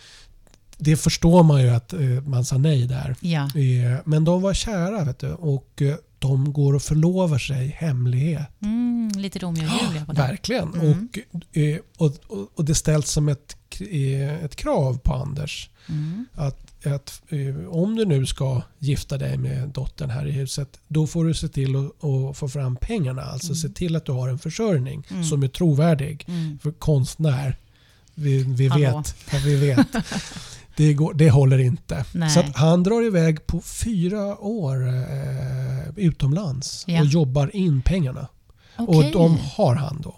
[0.78, 3.16] Det förstår man ju att eh, man sa nej där.
[3.20, 3.44] Ja.
[3.44, 7.70] Eh, men de var kära vet du, och eh, de går och förlovar sig i
[7.70, 8.48] hemlighet.
[8.62, 10.22] Mm, lite Romeo och Julia på det.
[10.22, 10.74] Verkligen.
[10.74, 11.10] Mm.
[11.32, 16.26] Och, eh, och, och, och det ställs som ett, eh, ett krav på Anders Mm.
[16.34, 21.08] att, att eh, om du nu ska gifta dig med dottern här i huset då
[21.08, 23.22] får du se till att, att få fram pengarna.
[23.22, 23.56] Alltså Mm.
[23.56, 25.24] se till att du har en försörjning Mm.
[25.24, 26.26] som är trovärdig.
[26.28, 26.60] Mm.
[26.60, 27.58] För konstnär,
[28.16, 29.16] vi, vi vet.
[29.32, 29.88] Ja, vi vet.
[30.78, 32.06] Det, går, det håller inte.
[32.12, 32.30] Nej.
[32.30, 37.00] Så han drar iväg på fyra år eh, utomlands Ja.
[37.02, 38.28] och jobbar in pengarna.
[38.78, 38.98] Okej.
[38.98, 40.16] Och de har han då.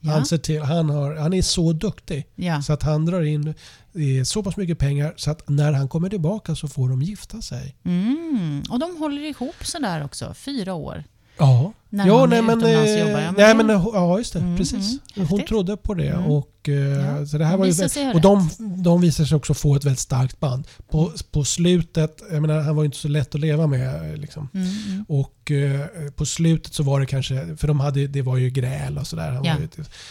[0.00, 0.12] ja.
[0.12, 2.62] Han, ser till, han, har, han är så duktig ja.
[2.62, 6.08] så att han drar in eh, så pass mycket pengar så att när han kommer
[6.08, 7.76] tillbaka så får de gifta sig.
[7.84, 8.62] Mm.
[8.70, 11.04] Och de håller ihop sådär också, fyra år.
[11.38, 13.20] Ja, När ja han nej, är men, utomlands och jobbar.
[13.20, 14.38] Ja, men nej, men, ja just det.
[14.38, 14.98] Mm, precis.
[15.16, 15.28] mm.
[15.28, 16.08] Hon trodde på det.
[16.08, 16.26] Mm.
[16.30, 17.26] Och, eh, Ja.
[17.26, 18.50] så det här var ju, och de,
[18.82, 20.66] de visar sig också få ett väldigt starkt band.
[20.90, 24.18] På, på slutet, jag menar, han var ju inte så lätt att leva med.
[24.18, 24.48] Liksom.
[24.54, 25.04] Mm, mm.
[25.08, 28.98] Och eh, på slutet så var det kanske, för de hade, det var ju gräl
[28.98, 29.30] och sådär.
[29.32, 29.54] Han Ja.
[29.54, 29.68] var ju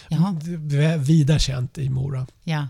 [0.09, 0.93] Jaha.
[0.95, 2.27] ett- vida känt i Mora.
[2.43, 2.67] Ja,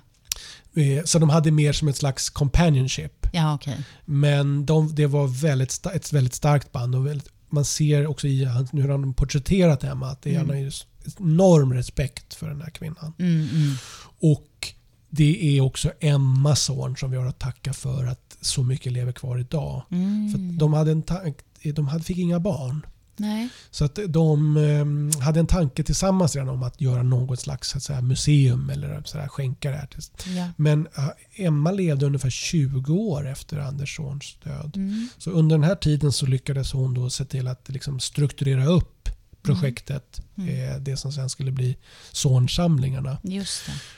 [0.76, 3.28] Eh, Så de hade mer som ett slags companionship.
[3.34, 3.78] ja okej.
[4.06, 6.96] Men de, det var väldigt, ett väldigt starkt band.
[6.96, 10.48] Och väldigt, man ser också i hur han porträtterat Emma att det är, Mm.
[10.50, 10.74] han har
[11.20, 13.14] enorm respekt för den här kvinnan.
[13.20, 13.76] Mm, mm.
[14.20, 14.74] Och
[15.10, 19.12] det är också Emmas son som vi har att tacka för att så mycket lever
[19.12, 19.84] kvar idag.
[19.92, 20.32] Mm.
[20.32, 21.04] För de, hade en
[21.76, 22.86] de hade, fick inga barn.
[23.18, 23.50] Nej.
[23.72, 28.02] Så att de eh, hade en tanke tillsammans redan om att göra något slags säga,
[28.02, 30.48] museum eller så där, skänka det här till Ja.
[30.58, 34.74] men eh, Emma levde ungefär 20 år efter Anders sons död.
[34.76, 35.08] Mm.
[35.18, 39.10] Så under den här tiden så lyckades hon då se till att liksom strukturera upp
[39.42, 40.18] projektet.
[40.20, 40.30] Mm.
[40.38, 41.78] Eh, det som sen skulle bli
[42.12, 43.18] sonsamlingarna.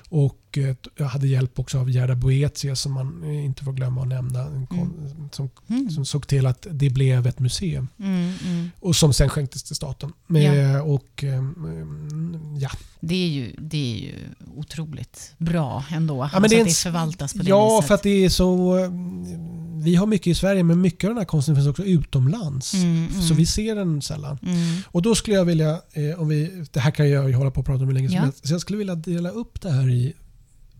[0.09, 4.01] Och eh, jag hade hjälp också av Gerda Boetius som man eh, inte får glömma
[4.01, 4.43] att nämna.
[4.69, 5.89] Kon- som, Mm.
[5.89, 7.87] som såg till att det blev ett museum.
[7.99, 8.71] Mm, mm.
[8.79, 10.13] Och som sen skänktes till staten.
[10.27, 12.69] Med, Och mm, ja,
[12.99, 14.13] Det, är ju, det är ju
[14.55, 16.15] otroligt bra ändå.
[16.15, 17.87] men alltså det att det förvaltas på det Ja, viset.
[17.87, 18.75] för att det är så...
[19.83, 22.73] Vi har mycket i Sverige men mycket av den här konsten finns också utomlands.
[22.73, 23.21] Mm, mm.
[23.21, 24.39] Så vi ser den sällan.
[24.43, 24.81] Mm.
[24.87, 27.65] Och då skulle jag vilja, eh, om vi, det här kan jag hålla på och
[27.65, 28.21] prata om hur länge som Ja.
[28.21, 28.47] helst.
[28.47, 30.13] Så jag skulle vilja dela upp det här i,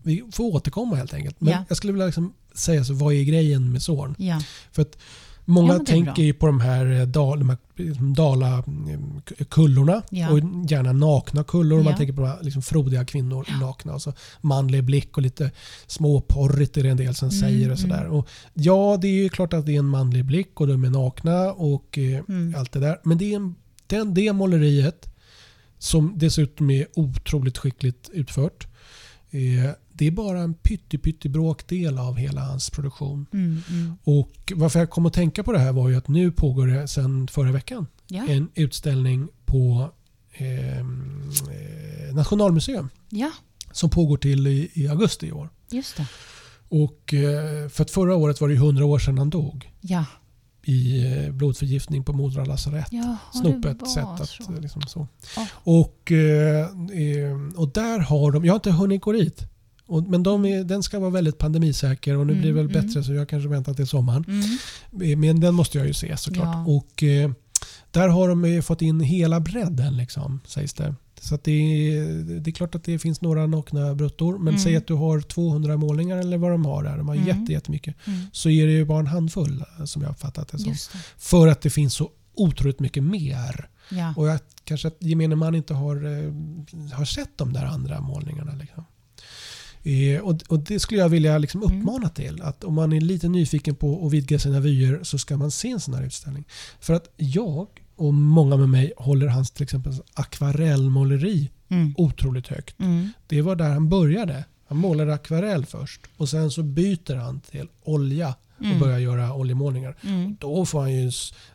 [0.02, 1.40] vi får återkomma helt enkelt.
[1.40, 1.64] Men Ja.
[1.68, 4.14] jag skulle vilja liksom säga så, vad är grejen med Zorn?
[4.18, 4.40] Ja.
[4.72, 4.98] För att
[5.44, 9.96] många tänker ju på de här, eh, dal, de här liksom dala mm, k- kullorna
[10.30, 10.38] och
[10.70, 11.82] gärna nakna kullor.
[11.82, 13.94] Man tänker på de här liksom frodiga kvinnor nakna.
[13.94, 15.50] Och så manlig blick och lite
[15.86, 17.70] småporrigt är det en del som Mm, säger.
[17.72, 18.06] och sådär.
[18.06, 20.90] Och Ja, det är ju klart att det är en manlig blick och de är
[20.90, 22.54] nakna och eh, Mm.
[22.58, 22.98] allt det där.
[23.04, 23.54] Men det, är en,
[23.86, 25.08] den, det måleriet
[25.86, 28.66] som dessutom är otroligt skickligt utfört.
[29.30, 33.26] Eh, det är bara en pytte bråkdel av hela hans produktion.
[33.32, 33.92] Mm, mm.
[34.04, 36.88] Och varför jag kom att tänka på det här var ju att nu pågår det
[36.88, 38.26] sedan förra veckan Ja.
[38.28, 39.90] en utställning på
[40.34, 43.30] ehm, eh, Nationalmuseum ja,
[43.72, 45.50] som pågår till i, i augusti i år.
[45.70, 46.06] just det.
[46.68, 50.04] Och eh, för att förra året var det ju 100 år sedan han dog Ja.
[50.66, 52.88] I eh, blodförgiftning på Mora lasarett.
[52.90, 54.52] Ja, Snopet sätt att så.
[54.60, 55.08] liksom så.
[55.36, 55.46] Ja.
[55.54, 59.42] Och, eh, eh, och där har de, jag har inte hunnit gå dit.
[59.86, 62.70] Och, men de är, den ska vara väldigt pandemisäker och nu Mm, blir det väl
[62.70, 62.86] mm.
[62.86, 64.24] bättre så jag kanske väntar till sommaren.
[64.90, 65.20] Mm.
[65.20, 66.54] Men den måste jag ju se såklart.
[66.54, 66.64] Ja.
[66.66, 67.04] Och
[67.90, 70.94] där har de fått in hela bredden liksom, sägs det.
[71.28, 72.04] Så att det, är,
[72.40, 74.38] det är klart att det finns några nakna bruttor.
[74.38, 74.58] Men Mm.
[74.60, 76.96] säg att du har 200 målningar eller vad de har där.
[76.96, 77.26] De har Mm.
[77.28, 77.94] jätte, jättemycket.
[78.06, 78.20] Mm.
[78.32, 80.72] Så är det ju bara en handfull som jag har fattat det som.
[80.72, 80.78] Det.
[81.18, 83.68] För att det finns så otroligt mycket mer.
[83.90, 84.14] Ja.
[84.16, 86.32] Och jag, kanske att gemene man inte har, eh,
[86.92, 88.52] har sett de där andra målningarna.
[88.54, 88.84] Liksom.
[89.82, 91.78] Eh, och, och det skulle jag vilja liksom Mm.
[91.78, 92.42] uppmana till.
[92.42, 95.70] Att om man är lite nyfiken på att vidga sina vyer så ska man se
[95.70, 96.44] en sån här utställning.
[96.80, 101.94] För att jag och många med mig håller hans till exempel akvarellmåleri Mm.
[101.96, 102.80] otroligt högt.
[102.80, 103.08] Mm.
[103.26, 104.44] Det var där han började.
[104.68, 108.80] Han målade akvarell först och sen så byter han till olja och Mm.
[108.80, 109.96] börjar göra oljemålningar.
[110.02, 110.36] Mm.
[110.40, 111.10] Då får han ju,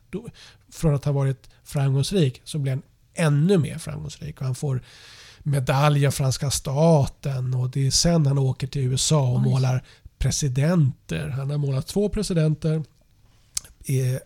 [0.09, 0.25] då,
[0.71, 2.81] från att ha varit framgångsrik så blir han
[3.13, 4.39] ännu mer framgångsrik.
[4.39, 4.81] Och han får
[5.39, 9.43] medalj av franska staten och det är sen han åker till USA och Oj.
[9.43, 9.83] målar
[10.17, 11.29] presidenter.
[11.29, 12.83] Han har målat två presidenter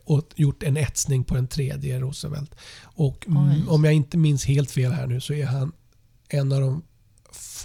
[0.05, 2.55] och gjort en etsning på en tredje, Roosevelt.
[2.83, 3.63] Och Oj.
[3.67, 5.71] om jag inte minns helt fel här nu så är han
[6.29, 6.83] en av de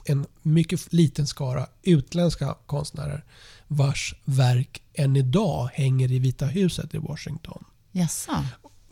[0.05, 3.25] en mycket liten skara utländska konstnärer
[3.67, 7.65] vars verk än idag hänger i Vita huset i Washington.
[7.93, 8.33] Jaså?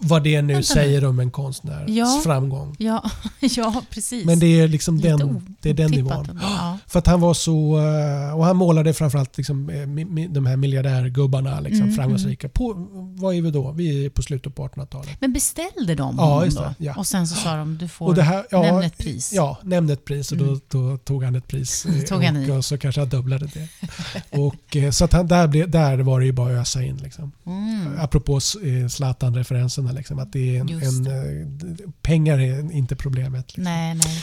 [0.01, 2.21] Vad det nu Vänta säger om en konstnärs Ja.
[2.25, 2.77] framgång.
[2.79, 4.25] Ja, ja, precis.
[4.25, 6.39] Men det är liksom Lite den, det är den nivån.
[6.43, 6.79] Ja.
[6.87, 7.79] För att han var så...
[7.79, 9.87] eh, Och han målade framförallt liksom, eh,
[10.29, 12.49] de här miljardärgubbarna, liksom, Mm, framgångsrika.
[12.49, 12.75] På,
[13.19, 13.73] vad är vi då?
[13.73, 15.11] Vi är på slutet på 1800-talet.
[15.21, 16.63] Men beställde de Ja, just då?
[16.63, 16.95] det, ja.
[16.97, 19.33] Och sen så sa de du får Och här, ja, nämna ett pris.
[19.33, 20.61] Ja, nämn ett pris och då, Mm.
[20.69, 21.87] då tog han ett pris.
[22.09, 22.51] Tog han i.
[22.51, 23.69] och, och så kanske han dubblade det.
[24.39, 26.97] och, eh, så att han, där, blev, där var det ju bara att ösa in.
[26.97, 27.33] Liksom.
[27.47, 27.87] Mm.
[27.99, 28.33] Apropå
[28.65, 28.89] eh,
[29.93, 29.93] Zlatan-referenserna.
[29.93, 33.47] Liksom, att det är en, en, eh, pengar är inte problemet.
[33.49, 33.65] Liksom.
[33.65, 34.23] Nej, nej.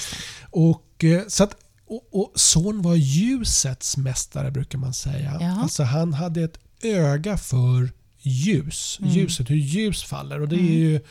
[0.51, 1.55] Och, eh, så att,
[1.87, 5.37] och, och son var ljusets mästare brukar man säga.
[5.41, 5.61] Ja.
[5.61, 8.97] Alltså han hade ett öga för ljus.
[9.01, 9.11] Mm.
[9.13, 10.41] Ljuset, hur ljus faller.
[10.41, 10.73] Och det är Mm.
[10.73, 11.01] ju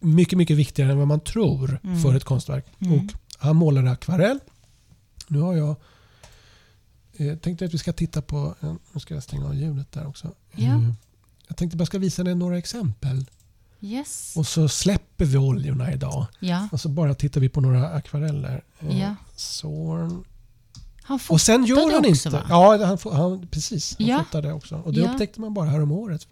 [0.00, 2.02] mycket, mycket viktigare än vad man tror Mm.
[2.02, 2.66] för ett konstverk.
[2.78, 2.92] Mm.
[2.92, 3.04] Och
[3.38, 4.38] han målade akvarell.
[5.28, 5.76] Nu har jag
[7.16, 10.06] eh, tänkte att vi ska titta på, eh, nu ska jag stänga av ljudet där
[10.06, 10.34] också.
[10.56, 10.80] Ja.
[11.48, 13.24] Jag tänkte bara ska visa dig några exempel.
[13.80, 14.32] Yes.
[14.36, 16.26] Och så släpper vi oljorna idag.
[16.40, 16.68] Ja.
[16.72, 18.64] Och så bara tittar vi på några akvareller.
[18.80, 19.14] Eh, Ja.
[19.36, 20.24] Zorn.
[21.02, 22.30] Han Och sen gör han också, inte...
[22.30, 22.46] va?
[22.48, 23.96] Ja, han, får- han, precis.
[23.98, 24.24] Han Ja.
[24.24, 24.76] fotade också.
[24.76, 25.10] Och det Ja.
[25.12, 26.26] upptäckte man bara häromåret.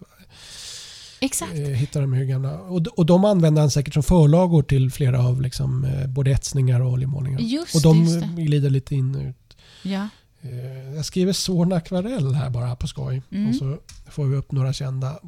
[1.20, 1.52] Exakt.
[1.54, 2.58] Eh, hittade de hur gamla...
[2.60, 6.80] Och, och de använde han säkert som förlagor till flera av liksom, eh, både etsningar
[6.80, 7.40] och oljemålningar.
[7.40, 9.56] Just och de just glider lite in och ut.
[9.82, 10.08] Ja.
[10.42, 13.22] Eh, jag skriver Zorn akvarell här bara på skoj.
[13.30, 13.48] Mm.
[13.48, 13.78] Och så
[14.10, 15.18] får vi upp några kända.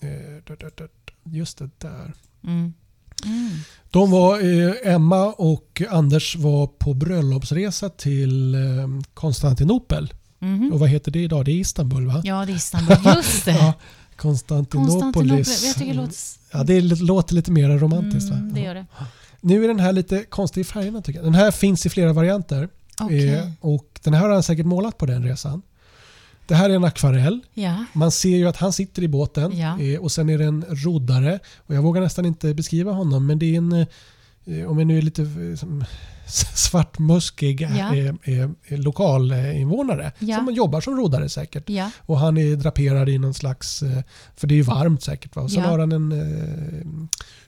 [0.00, 0.54] Eh,
[1.24, 2.14] just det där.
[2.44, 2.72] Mm.
[3.24, 3.50] Mm.
[3.90, 8.56] De var, eh, Emma och Anders var på bröllopsresa till
[9.14, 10.12] Konstantinopel.
[10.38, 10.72] Mhm.
[10.72, 11.44] Och vad heter det idag?
[11.44, 12.22] Det är Istanbul va?
[12.24, 12.96] Ja, det är Istanbul.
[13.16, 13.52] Just det.
[13.60, 13.72] Ja,
[14.16, 15.02] Konstantinopolis.
[15.02, 15.66] Konstantinopel.
[15.66, 16.16] Jag tycker det låter...
[16.52, 18.54] Ja, det låter lite mer romantiskt Mm, va?
[18.54, 18.86] det gör det.
[19.40, 21.26] Nu är den här lite konstig i färgerna tycker jag.
[21.26, 22.68] Den här finns i flera varianter.
[23.00, 23.34] Okej.
[23.34, 25.62] Eh, och den här har han säkert målat på den resan.
[26.46, 27.40] Det här är en akvarell.
[27.54, 27.84] Ja.
[27.92, 29.80] Man ser ju att han sitter i båten Ja.
[29.80, 31.38] eh, och sen är det en roddare.
[31.56, 33.86] Och jag vågar nästan inte beskriva honom men det är en, eh,
[34.68, 35.84] om jag nu är lite eh, som,
[36.54, 37.94] svartmuskig Ja.
[37.96, 40.36] eh, eh, lokalinvånare Ja.
[40.36, 41.68] som jobbar som roddare säkert.
[41.68, 41.90] Ja.
[41.98, 44.02] Och han är draperad i någon slags, eh,
[44.36, 45.36] för det är ju varmt säkert.
[45.36, 45.42] Va?
[45.42, 46.86] Och sen har han en eh,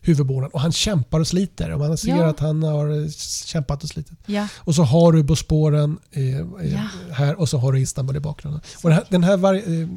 [0.01, 1.71] huvudbonad och han kämpar och sliter.
[1.71, 3.09] Och man ser att han har eh,
[3.45, 4.19] kämpat och slitit.
[4.57, 6.81] Och så har du Bosporen eh, eh,
[7.13, 8.61] här och så har du Istanbul i bakgrunden.
[8.83, 9.89] Och den här, eh,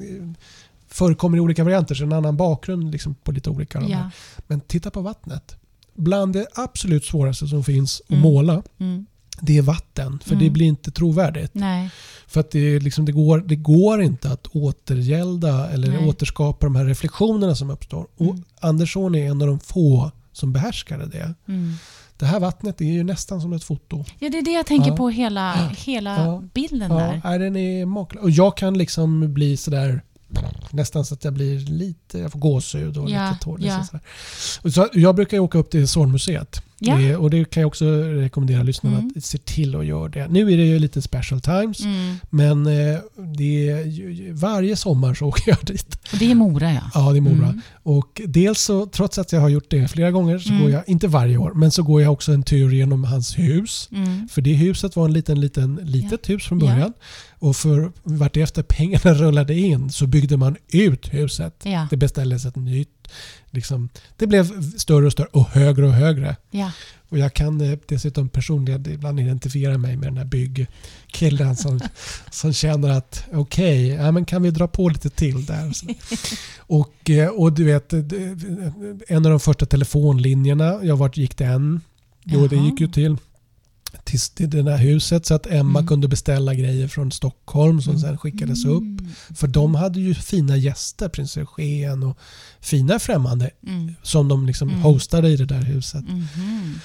[0.88, 4.12] förekommer i olika varianter, så en annan bakgrund liksom på lite olika.
[4.48, 5.56] Men titta på vattnet.
[5.96, 8.22] Bland det absolut svåraste som finns att Mm.
[8.22, 9.06] måla, Mm.
[9.42, 10.20] det är vatten.
[10.24, 10.44] För Mm.
[10.44, 11.52] det blir inte trovärdigt.
[11.54, 11.90] Nej.
[12.28, 16.08] För att det, liksom, det, går, det går inte att återgälda eller Nej.
[16.08, 18.08] återskapa de här reflektionerna som uppstår.
[18.18, 18.44] Och Mm.
[18.60, 21.34] Andersson är en av de få som behärskade det.
[21.48, 21.74] Mm.
[22.18, 24.06] Det här vattnet är ju nästan som ett foto.
[24.20, 24.96] Ja, det är det jag tänker Ja.
[24.98, 26.44] på hela, hela Ja.
[26.54, 27.22] bilden Ja, där.
[27.24, 28.24] nej, den är makalös.
[28.24, 30.02] Och jag kan liksom bli sådär
[30.72, 33.60] nästan så att jag blir lite, jag får gåshud och Ja, lite tår.
[33.62, 33.78] ja.
[33.78, 34.00] liksom
[34.72, 36.62] så jag brukar åka upp till Zornmuseet.
[36.80, 36.96] Ja.
[36.96, 39.12] Det, och det kan jag också rekommendera lyssnarna Mm.
[39.18, 40.28] att se till att göra det.
[40.28, 41.80] Nu är det ju lite special times.
[41.80, 42.16] Mm.
[42.30, 43.00] Men eh,
[43.38, 45.98] det är varje sommar så åker jag dit.
[46.14, 46.82] Och det är Mora ja.
[46.94, 47.48] Ja, det är Mora.
[47.48, 47.62] Mm.
[47.84, 50.62] Och dels så, trots att jag har gjort det flera gånger, så Mm.
[50.62, 53.90] går jag, inte varje år, men så går jag också en tur genom hans hus.
[53.92, 54.28] Mm.
[54.28, 56.92] För det huset var en liten, liten, litet hus från Ja.
[57.44, 61.56] Och för vartefter pengarna rullade in så byggde man ut huset.
[61.64, 61.88] Ja.
[61.90, 63.08] Det beställdes ett nytt.
[63.50, 66.36] Liksom, det blev större och större och högre och högre.
[66.52, 66.72] Ja.
[67.10, 71.80] Och jag kan eh, dessutom personligen ibland identifiera mig med den här byggkillen som,
[72.32, 75.74] som känner att okej, ja, men kan vi dra på lite till där?
[76.58, 78.00] Och, eh, och du vet, eh,
[79.08, 81.82] en av de första telefonlinjerna, jag vart gick den.
[82.24, 82.66] Jo, det Jaha.
[82.66, 83.18] gick ju till,
[84.04, 85.88] till, till det där huset så att Emma Mm.
[85.88, 88.82] kunde beställa grejer från Stockholm som sen skickades upp.
[88.82, 89.10] Mm.
[89.36, 92.18] För de hade ju fina gäster, prins Eugen och
[92.62, 93.96] fina främmande Mm.
[94.04, 94.82] som de liksom Mm.
[94.82, 96.04] hostade i det där huset.
[96.08, 96.80] Mhm.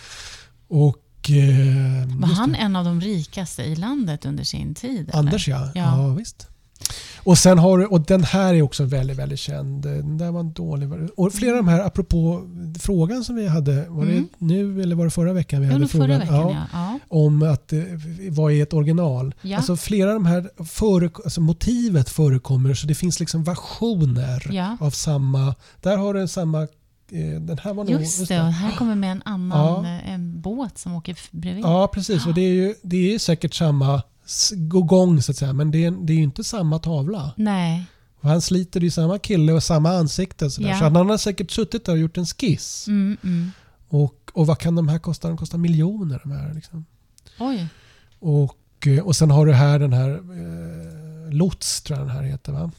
[0.68, 1.04] Och...
[1.30, 5.00] Eh, Var han en av de rikaste i landet under sin tid?
[5.08, 5.18] eller?
[5.18, 5.70] Anders ja.
[5.74, 5.98] ja.
[6.02, 6.14] Ja.
[6.14, 6.46] visst.
[7.18, 9.82] Och sen har du, och den här är också väldigt, väldigt känd.
[9.82, 10.88] Den där var en dålig.
[11.16, 12.42] Och flera av de här, apropå
[12.80, 14.14] frågan som vi hade, var Mm.
[14.38, 16.20] det nu eller var det förra veckan vi Ja, hade frågan?
[16.20, 16.66] veckan ja.
[16.72, 16.98] ja.
[17.08, 17.72] Om att
[18.30, 19.34] vad är ett original?
[19.42, 19.56] Ja.
[19.56, 24.90] Alltså flera av de här före, alltså motivet förekommer så det finns liksom versioner av
[24.90, 25.54] samma.
[25.80, 28.00] Där har du samma, eh, den här var nog...
[28.00, 31.64] Just det, och här kommer med en annan eh, en båt som åker bredvid.
[31.64, 32.26] Ja, precis.
[32.26, 34.02] Och det är ju det är säkert samma
[34.56, 35.52] gång så att säga.
[35.52, 37.32] Men det är, det är ju inte samma tavla.
[37.36, 37.84] Nej,
[38.20, 40.50] Och han sliter ju samma kille och samma ansikte.
[40.50, 40.62] Så.
[40.62, 40.78] Ja.
[40.78, 42.88] så han har säkert suttit där och gjort en skiss.
[42.88, 43.50] mm, mm.
[43.88, 45.28] Och, och vad kan de här kosta?
[45.28, 46.20] De kostar miljoner.
[46.22, 46.84] De här, liksom.
[47.38, 47.66] oj.
[48.18, 52.22] och, eh, och sen har du här den här eh, Lots tror jag den här
[52.22, 52.70] heter va?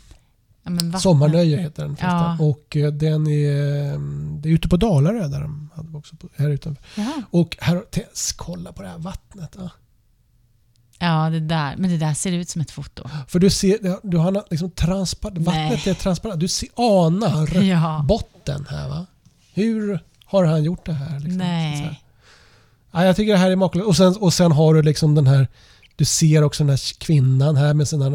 [0.64, 1.98] Ja, Sommarnöje heter den.
[2.00, 2.38] Ja.
[2.40, 3.98] Och eh, den är,
[4.42, 6.84] det är ute på Dalarö där de hade också på, här utanför.
[6.98, 7.24] Jaha.
[7.32, 7.84] Och här,
[8.36, 9.56] kolla på det här vattnet.
[9.56, 9.72] Va?
[11.00, 11.76] Ja, det där.
[11.78, 13.10] Men det där ser ut som ett foto.
[13.28, 16.40] För du ser, du har liksom transparent, vattnet är transparent.
[16.40, 18.06] Du ser, anar Ja.
[18.08, 19.06] botten här va?
[19.54, 21.20] Hur har han gjort det här?
[21.20, 21.38] Liksom?
[21.38, 22.02] Nej.
[22.92, 23.88] ja, jag tycker det här är makalöst.
[23.88, 25.48] Och sen, och sen har du liksom den här
[26.00, 28.10] du ser också den här kvinnan här med sina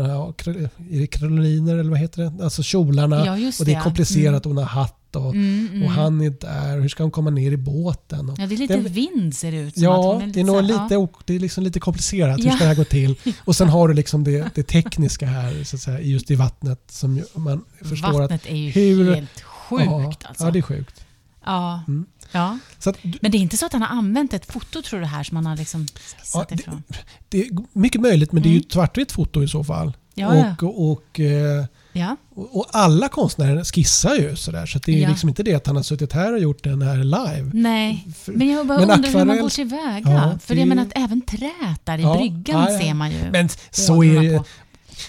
[0.91, 2.45] är det eller vad heter det?
[2.45, 3.26] Alltså kjolarna.
[3.26, 3.82] Ja, just och det är det.
[3.82, 4.45] komplicerat.
[4.45, 5.82] Hon har hatt och, Mm, mm.
[5.82, 6.80] och han är där.
[6.80, 8.30] Hur ska hon komma ner i båten?
[8.30, 9.82] Och, Ja, det är lite Den- vind ser det ut som.
[9.82, 11.09] att Ja, är det är nog lite, ja.
[11.26, 12.39] det är liksom lite komplicerat.
[12.41, 12.53] Hur Ja.
[12.53, 13.16] ska det här gå till?
[13.45, 16.80] Och sen har du liksom det, det tekniska här så att säga, just i vattnet
[16.89, 18.14] som man förstår att...
[18.30, 20.45] Vattnet är ju hur- helt sjukt ja, alltså.
[20.45, 21.05] ja, det är sjukt.
[21.47, 21.82] Ja.
[21.89, 22.07] Mm.
[22.35, 22.59] Ja.
[22.87, 25.22] Att, Men det är inte så att han har använt ett foto tror du här
[25.24, 26.82] som han har liksom skissat Ja, det- ifrån?
[27.28, 28.66] det är mycket möjligt, men det är ju Mm.
[28.66, 29.93] ett svartvitt foto i så fall.
[30.16, 32.16] Ja, och, och, eh, ja.
[32.35, 34.66] och, och alla konstnärer skissar ju sådär.
[34.66, 35.09] Så det är Ja.
[35.09, 37.51] liksom inte det att han har suttit här och gjort den här live.
[37.55, 40.01] Nej, men jag bara men undrar hur man akvarell- går tillväga.
[40.05, 43.30] Ja, För det- jag menar att även trät där i Ja, bryggan ser man ju.
[43.30, 44.43] Men så är det.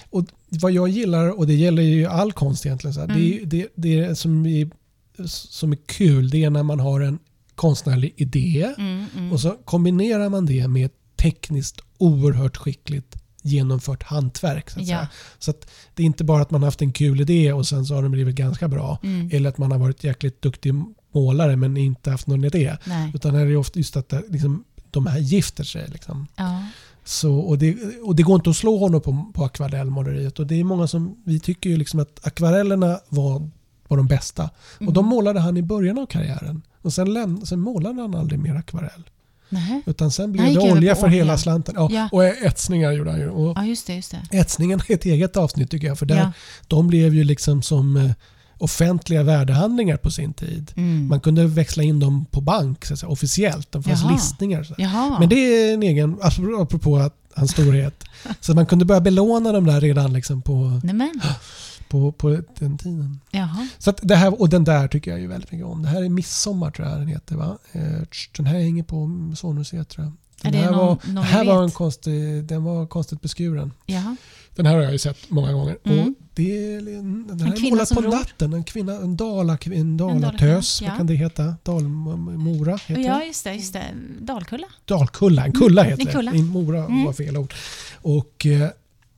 [0.10, 3.22] Och vad jag gillar, och det gäller ju all konst egentligen, så här, Mm.
[3.22, 4.70] det, det, det som är,
[5.26, 7.20] som är kul det är när man har en
[7.56, 9.32] konstnärlig idé Mm, mm.
[9.32, 14.70] och så kombinerar man det med tekniskt oerhört skickligt genomfört hantverk.
[14.70, 15.08] Så att, Ja.
[15.40, 17.86] så att det är inte bara att man har haft en kul idé och sen
[17.86, 19.00] så har den blivit ganska bra.
[19.04, 19.30] Mm.
[19.34, 20.74] Eller att man har varit jäkligt duktig
[21.14, 22.78] målare men inte haft någon idé.
[22.86, 23.12] Nej.
[23.16, 25.88] Utan här är det ofta just att det, liksom, de här gifter sig.
[25.88, 26.28] Liksom.
[26.36, 26.64] Ja.
[27.04, 30.40] Så, och, det, och det går inte att slå honom på, på akvarellmåleriet.
[30.40, 33.50] Och det är många som, vi tycker ju liksom att akvarellerna var,
[33.96, 34.50] var de bästa.
[34.88, 35.10] Och de Mhm.
[35.10, 36.62] målade han i början av karriären.
[36.82, 39.04] Och sen, läm, sen målade han aldrig mer akvarell.
[39.50, 39.82] Nej.
[39.86, 41.18] Utan sen blev det olja på för olja.
[41.18, 41.76] hela slanten.
[41.78, 42.10] Ja, Ja.
[42.12, 43.30] Och etsningar gjorde han ju.
[43.30, 43.96] Och Ja, just det.
[43.96, 44.38] Just det.
[44.38, 46.00] etsningen är ett eget avsnitt tycker jag.
[46.00, 46.32] För där, Ja.
[46.68, 48.12] de blev ju liksom som eh,
[48.58, 50.72] offentliga värdehandlingar på sin tid.
[50.76, 51.08] Mm.
[51.08, 53.72] Man kunde växla in dem på bank så att säga, officiellt.
[53.72, 54.12] De fanns Jaha.
[54.14, 54.68] listningar.
[54.78, 55.20] Jaha.
[55.20, 56.18] Men det är en egen,
[56.62, 58.04] apropå- att hans storhet.
[58.40, 61.22] Så man kunde börja belåna dem där redan liksom på, Nej, men.
[62.02, 62.30] På, på
[62.60, 63.20] den tiden.
[63.32, 63.68] Jaha.
[63.78, 65.82] Så det här, och den där tycker jag ju väldigt mycket om.
[65.82, 67.58] Det här är Midsommar tror jag den heter va?
[67.72, 67.82] Eh,
[68.38, 70.14] Den här hänger på Zornmuseet tror jag.
[70.42, 73.72] Den det här, någon- var, någon här var en konstig, den var konstigt beskuren.
[73.86, 74.16] Jaha.
[74.56, 75.78] Den här har jag ju sett många gånger.
[75.84, 76.00] Mm.
[76.00, 78.12] Och det den här En är målad på ror.
[78.12, 78.54] natten.
[78.54, 80.22] En kvinna, en, dala, en dalatös.
[80.22, 80.96] dalatös, Vad ja.
[80.98, 81.56] kan det heta?
[81.64, 83.54] Dalmora heter Ja, just det.
[83.54, 83.84] Just det.
[84.22, 84.68] Dalkulla.
[84.86, 85.46] Dalkulla.
[85.46, 86.32] En kulla Mm, heter en kulla.
[86.32, 86.38] det.
[86.38, 87.06] In Mora Mm.
[87.06, 87.54] var fel ord.
[88.02, 88.70] Och eh,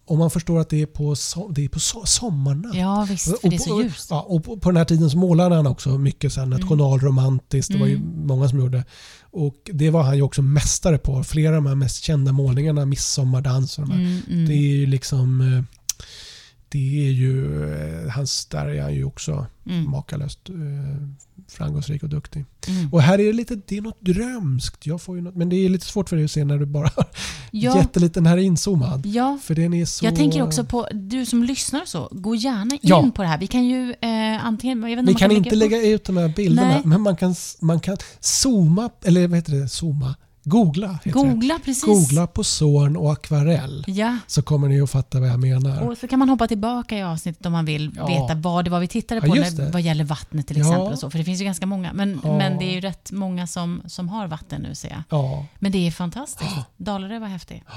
[0.08, 2.76] om man förstår att det är på, so, det är på so, sommarnatt.
[2.76, 3.26] Ja, visst.
[3.26, 4.08] För Och det är så på- ljust.
[4.10, 7.72] Ja, och på, på den här tiden så målade han också mycket så här nationalromantiskt.
[7.74, 8.28] Det var ju Mm.
[8.28, 8.86] många som gjorde.
[9.32, 11.24] Och det var han ju också mästare på.
[11.24, 14.02] Flera av de här mest kända målningarna, Midsommardans och de här.
[14.02, 14.46] Mm, mm.
[14.46, 15.64] Det är ju liksom...
[16.78, 17.64] Det är ju...
[18.04, 20.56] eh, Hans, där är han ju också Mm, makalöst eh,
[21.48, 22.46] framgångsrik och duktig.
[22.68, 22.94] mm.
[22.94, 24.86] Och här är det lite, det är något drömskt.
[24.86, 26.66] Jag får ju något, men det är lite svårt för dig att se när du
[26.66, 26.90] bara
[27.52, 29.06] Ja, jätteliten här är inzoomad.
[29.06, 29.40] ja.
[29.44, 30.06] För den är så...
[30.06, 33.12] Jag tänker också på, du som lyssnar så, gå gärna in Ja.
[33.16, 33.38] på det här.
[33.38, 36.04] Vi kan ju eh, antingen, jag vet inte Vi man kan inte upp- lägga ut
[36.04, 36.82] de här bilderna, Nej.
[36.86, 40.16] men man kan, man kan zooma, eller vad heter det, zooma?
[40.50, 41.10] Googla, det.
[41.10, 41.84] Googla precis.
[41.86, 43.84] Googla på Zorn och akvarell.
[43.88, 45.82] Ja, Så kommer ni att fatta vad jag menar.
[45.82, 48.08] och så kan man hoppa tillbaka i avsnittet om man vill Ja.
[48.08, 50.64] veta vad det var vi tittade Ja, på just när, vad gäller vattnet till Ja.
[50.64, 50.94] exempel.
[50.94, 51.94] Och så, för det finns ju ganska många.
[51.94, 52.38] Men, Ja.
[52.38, 55.02] men det är ju rätt många som, som har vatten nu ser jag.
[55.10, 55.46] Ja.
[55.60, 56.56] Men det är fantastiskt.
[56.78, 57.64] Dalarö var häftig.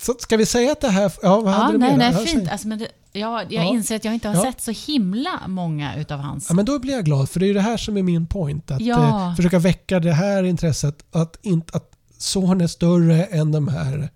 [0.00, 1.12] Så ska vi säga att det här...
[1.22, 1.98] Ja, vad hade Ja, du nej, mer?
[1.98, 2.48] nej, Ja, fint.
[2.48, 3.68] Alltså, men det, Ja, jag Ja.
[3.74, 4.42] inser att jag inte har Ja.
[4.42, 6.46] sett så himla många utav hans.
[6.48, 8.70] Ja, men då blir jag glad, för det är det här som är min point.
[8.70, 9.28] Att Ja.
[9.30, 11.04] eh, försöka väcka det här intresset.
[11.12, 14.08] Att, inte, att son är större än de här,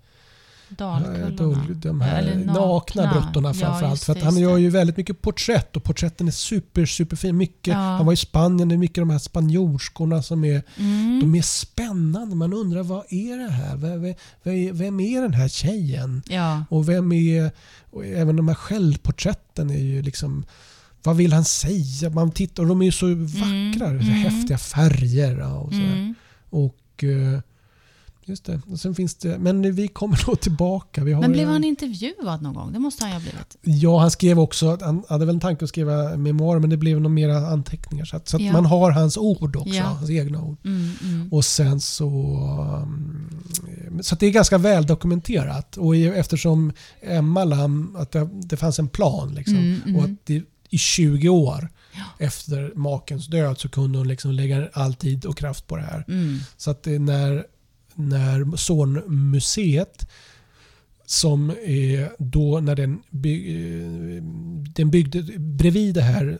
[0.79, 1.67] Dalkullorna.
[1.75, 4.03] de, här Eller nakna, Ja, framförallt.
[4.05, 7.37] för att han gör ju väldigt mycket porträtt och porträtten är super, superfin.
[7.37, 7.79] Mycket, Ja.
[7.81, 11.21] Han var i Spanien, det är mycket de här spanjorskorna som är, Mm.
[11.21, 12.37] de är spännande.
[12.37, 13.77] Man undrar vad är det här?
[13.77, 16.23] Vem, vem, vem är den här tjejen?
[16.29, 16.65] Ja.
[16.71, 17.51] Och vem är...
[17.91, 20.45] Och även de här självporträtten är ju liksom...
[21.05, 22.11] Vad vill han säga?
[22.11, 23.87] Man tittar och de är ju så vackra.
[23.89, 24.23] Mm, Så mm.
[24.23, 25.93] häftiga färger ja, och sådär.
[25.93, 26.15] Mm.
[26.51, 27.05] Och...
[27.05, 27.41] eh,
[28.25, 28.61] Just det.
[28.71, 29.39] Och sen finns det...
[29.39, 31.05] Men vi kommer nog tillbaka.
[31.05, 32.73] Men blev ju- han intervjuad någon gång?
[32.73, 33.57] Det måste han ju ha blivit.
[33.83, 34.69] Ja, han skrev också...
[34.71, 38.05] att Han hade väl en tanke att skriva memoarer men det blev nog mera anteckningar.
[38.05, 38.53] Så att, så att Ja.
[38.53, 39.75] man har hans ord också.
[39.75, 39.85] Ja.
[39.85, 40.57] Hans egna ord.
[40.65, 41.33] Mm, mm.
[41.33, 42.09] Och sen så...
[42.83, 45.77] um, Så att det är ganska väl dokumenterat.
[45.77, 49.57] Och eftersom Emma Lam, att det, det fanns en plan liksom.
[49.57, 49.97] Mm, mm.
[49.97, 52.25] Och att det, i 20 år Ja.
[52.27, 56.05] efter makens död så kunde hon liksom lägga all tid och kraft på det här.
[56.09, 56.39] Mm.
[56.57, 57.45] Så att när,
[57.95, 60.09] när Zornmuseet
[61.07, 64.23] som är då när den, by, eh,
[64.75, 66.39] den byggde bredvid det här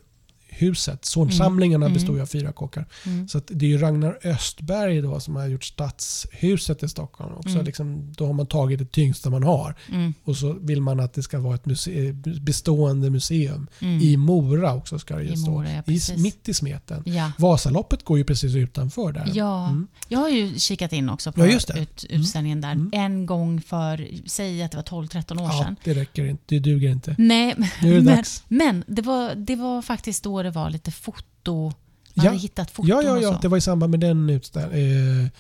[0.59, 1.05] huset.
[1.05, 1.95] Zornsamlingarna Mm.
[1.95, 2.87] består ju av fyra kockar.
[3.07, 3.29] Mm.
[3.29, 7.35] Så att det är ju Ragnar Östberg då som har gjort Stadshuset i Stockholm.
[7.35, 7.65] Också Mm.
[7.65, 9.75] liksom, då har man tagit det tyngsta man har.
[9.93, 10.15] Mm.
[10.25, 13.67] Och så vill man att det ska vara ett muse bestående museum.
[13.81, 14.01] Mm.
[14.01, 15.51] I Mora också ska det ju I stå.
[15.51, 16.19] Mora, ja, I, precis.
[16.19, 17.03] mitt i smeten.
[17.07, 17.33] Ja.
[17.39, 19.31] Vasaloppet går ju precis utanför där.
[19.35, 19.87] Ja, Mm.
[20.09, 21.59] jag har ju kikat in också på Ja.
[21.77, 22.73] Ut, utställningen där.
[22.73, 22.91] Mm.
[22.93, 25.77] En gång för, säg att det var 12-13 år Ja, sedan.
[25.85, 26.43] det räcker inte.
[26.47, 27.15] Det duger inte.
[27.19, 28.45] Nej, Nu är det men, dags.
[28.49, 31.73] men det, var, det var faktiskt då det var lite foto.
[32.15, 32.31] Man Ja.
[32.31, 33.33] hade hittat foton Ja, ja, och ja.
[33.35, 33.39] så.
[33.43, 35.25] Det var i samband med den utställningen.
[35.25, 35.31] Eh,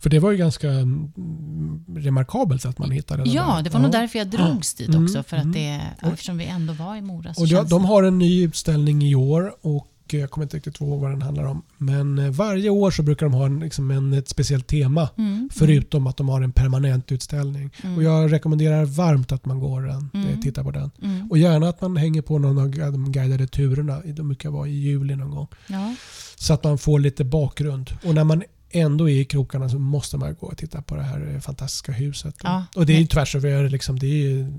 [0.00, 3.62] för det var ju ganska mm, remarkabelt att man hittade den Ja, där.
[3.62, 3.98] det var nog Ja.
[4.00, 5.22] därför jag drogs dit Mm, också.
[5.22, 5.52] För att mm.
[5.54, 7.88] det, Och- eftersom vi ändå var i Mora så Och de det...
[7.88, 11.22] har en ny utställning i år och eh, jag kommer inte riktigt ihåg vad den
[11.22, 11.62] handlar om.
[11.78, 15.08] Men eh, varje år så brukar de ha en, liksom en, ett speciellt tema.
[15.18, 17.70] Mm, Förutom att de har en permanent utställning.
[17.82, 17.96] Mm.
[17.96, 20.28] Och jag rekommenderar varmt att man går den, Mm.
[20.28, 20.90] eh, tittar på den.
[21.02, 24.00] mm, Och gärna att man hänger på någon av de guidade turerna.
[24.04, 25.46] De brukar vara i juli någon gång.
[25.66, 25.94] ja.
[26.38, 27.90] Så att man får lite bakgrund.
[28.04, 31.02] Och när man ändå är i krokarna så måste man gå och titta på det
[31.02, 32.34] här eh, fantastiska huset.
[32.42, 32.64] Ja.
[32.76, 34.52] Och det är ju tvärs över, liksom, det är ju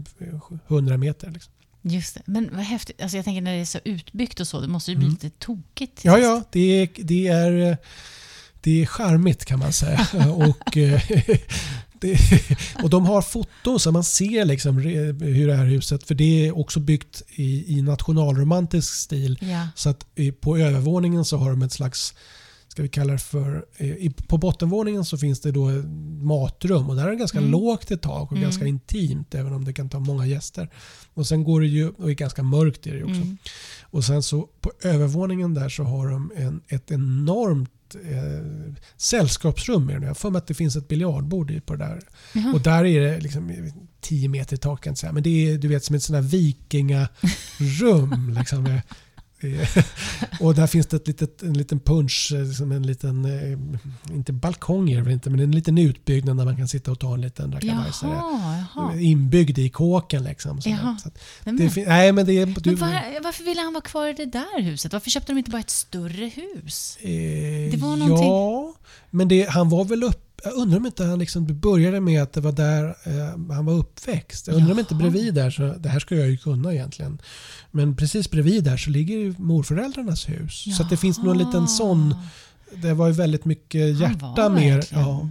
[0.68, 1.32] 100 meter.
[1.32, 1.54] Liksom.
[1.90, 2.22] Just det.
[2.26, 3.02] Men vad häftigt.
[3.02, 5.18] Alltså jag tänker när det är så utbyggt och så, det måste ju bli Mm.
[5.22, 6.06] lite tokigt.
[6.06, 7.78] Ja, ja, det är, det är,
[8.62, 10.08] det är charmigt kan man säga.
[10.34, 11.02] och, eh,
[12.00, 12.20] det,
[12.84, 16.58] och de har foton så man ser liksom hur det här huset, för det är
[16.58, 19.38] också byggt i, i nationalromantisk stil.
[19.42, 19.68] Ja.
[19.76, 20.06] Så att
[20.40, 22.14] på övervåningen så har de ett slags,
[22.78, 25.70] ska vi kalla det för, eh, på bottenvåningen så finns det då
[26.22, 27.52] matrum och där är det ganska Mm.
[27.52, 28.44] lågt i tak och Mm.
[28.44, 30.70] ganska intimt även om det kan ta många gäster.
[31.14, 33.16] Och sen går det ju, och är ganska mörkt är det också.
[33.16, 33.38] Mm.
[33.82, 39.90] Och sen så på övervåningen där så har de en, ett enormt eh, sällskapsrum.
[39.90, 40.08] Är det.
[40.08, 42.00] Jag för mig att det finns ett biljardbord på det där.
[42.34, 42.54] Jaha.
[42.54, 43.72] Och där är det liksom
[44.02, 45.14] 10 meter i tak kan jag inte säga.
[45.14, 47.10] Men det är du vet som ett sånt där vikingarum.
[48.40, 48.80] liksom,
[50.40, 53.60] och där finns det ett litet, en liten punch, eh, som en liten, eh,
[54.16, 57.14] inte balkong är det inte, men en liten utbyggnad där man kan sitta och ta
[57.14, 58.12] en liten rackabajsare.
[59.00, 60.60] Inbyggd i kåken liksom.
[60.66, 60.98] Jaha.
[61.04, 61.10] Så
[61.46, 62.46] det nej men det.
[62.46, 64.94] Du, men var, varför ville han vara kvar i det där huset?
[64.94, 66.98] Varför köpte de inte bara ett större hus?
[67.02, 67.10] Eh,
[67.72, 68.74] Det var någonting- Ja,
[69.10, 70.24] men det, han var väl upp...
[70.44, 73.74] Jag undrar om inte han liksom började med att det var där eh, han var
[73.74, 74.48] uppväxt.
[74.48, 75.00] Jag undrar om inte Jaha.
[75.02, 77.22] bredvid där, så, det här ska jag ju kunna egentligen.
[77.72, 80.78] Men precis bredvid där så ligger ju morföräldrarnas hus.
[80.78, 82.16] Så att det finns nog en liten sån...
[82.82, 84.84] Det var ju väldigt mycket hjärta mer.
[84.92, 85.30] Ja.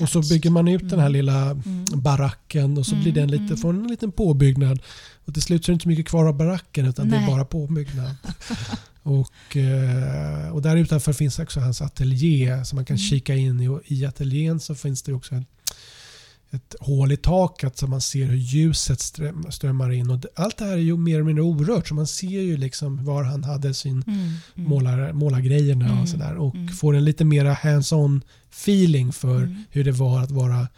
[0.00, 1.12] Och så bygger man ut den här Mm.
[1.12, 1.84] lilla Mm.
[1.94, 3.56] baracken och så blir Mm, den lite, mm.
[3.56, 4.80] får en liten påbyggnad.
[5.24, 7.20] Och till slut så är det inte så mycket kvar av baracken utan det är
[7.20, 7.28] Nej.
[7.30, 8.14] bara påbyggnad.
[9.08, 13.06] och, eh, och där utanför finns också hans ateljé som man kan Mm.
[13.08, 13.68] kika in i.
[13.68, 15.46] Och I ateljén så finns det också en,
[16.50, 20.10] ett hål i taket så man ser hur ljuset ström, strömmar in.
[20.10, 23.04] Och allt det här är ju mer eller mindre orört så man ser ju liksom
[23.04, 24.70] var han hade sin Mm, mm.
[24.70, 26.34] målar, målargrejerna Mm, och sådär.
[26.36, 26.68] Och mm.
[26.68, 29.64] får en lite mera hands-on feeling för Mm.
[29.70, 30.68] hur det var att vara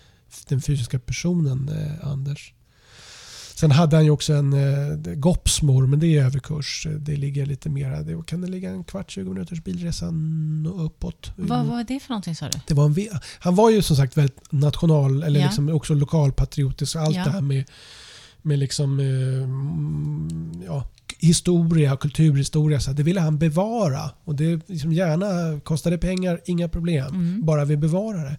[0.48, 2.52] den fysiska personen eh, Anders.
[3.60, 6.86] Sen hade han ju också en eh, Gopsmor, men det är överkurs.
[6.98, 10.12] Det ligger lite mera, det kan det ligga en kvart, 20 minuters bilresa
[10.76, 11.32] uppåt.
[11.36, 12.58] Vad var det för någonting sa du?
[12.66, 12.94] Det var en,
[13.38, 15.46] han var ju som sagt väldigt national, eller Ja.
[15.46, 16.96] liksom också lokalpatriotisk.
[16.96, 17.24] Allt Ja.
[17.24, 17.64] det här med,
[18.42, 20.84] med liksom, eh, mm, ja,
[21.18, 24.10] historia, kulturhistoria, så det ville han bevara.
[24.24, 27.06] Och det liksom gärna kostade pengar, inga problem.
[27.14, 27.44] Mm.
[27.46, 28.36] Bara vi bevarar det.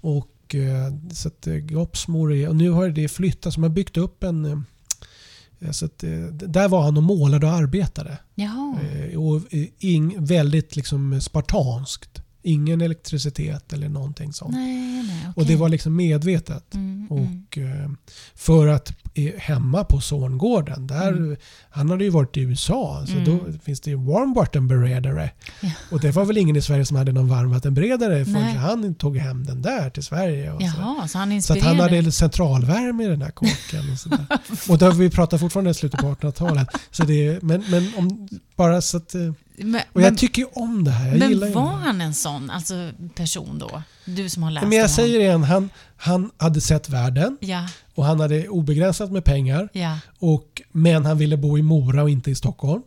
[0.00, 3.96] Och, eh, så att eh, Gopsmor är, och nu har det flyttats, man har byggt
[3.96, 5.98] upp en, eh, Så att,
[6.32, 8.18] där var han och målade och arbetade.
[8.34, 8.78] Jaha.
[9.16, 9.42] Och
[9.78, 12.22] ing, väldigt liksom spartanskt.
[12.46, 14.52] Ingen elektricitet eller någonting sånt.
[14.54, 15.32] Nej, nej, okej.
[15.36, 16.74] Och det var liksom medvetet.
[16.74, 17.22] Mm, mm.
[17.46, 17.90] Och eh,
[18.34, 21.36] för att eh, hemma på Zorngården, där,
[21.70, 23.24] han hade ju varit i USA, så Mm.
[23.24, 25.30] då finns det ju varmvattenberedare.
[25.60, 25.70] Ja.
[25.90, 29.44] Och det var väl ingen i Sverige som hade någon varmvattenberedare förrän han tog hem
[29.46, 30.52] den där till Sverige.
[30.52, 30.66] Och så.
[30.66, 31.68] Jaha, så han Så inspirerade.
[31.82, 33.92] han hade centralvärme i den här kåken.
[33.92, 34.26] Och, sådär.
[34.68, 36.68] och där vi pratar fortfarande i slutet på 1800-talet.
[36.90, 40.42] Så det är, men, men om, bara så att, eh, men, och jag men, tycker
[40.42, 41.08] ju om det här.
[41.08, 41.76] Jag men var det.
[41.84, 43.82] han en sån alltså, person då?
[44.04, 48.04] Du som har läst Men jag säger igen, han, han hade sett världen Ja, och
[48.04, 49.68] han hade obegränsat med pengar.
[49.72, 49.98] ja.
[50.18, 52.82] Och, men han ville bo i Mora och inte i Stockholm.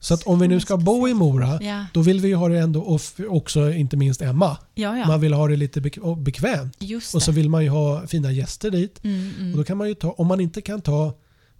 [0.00, 2.48] Så att om vi nu ska bo i Mora, Ja, då vill vi ju ha
[2.48, 4.56] det ändå, och också inte minst Emma.
[4.74, 5.06] ja, ja.
[5.06, 6.76] Man vill ha det lite bek- och bekvämt.
[7.14, 9.04] Och så vill man ju ha fina gäster dit.
[9.04, 9.56] Mm, Och mm.
[9.56, 11.12] då kan man ju ta, om man inte kan ta,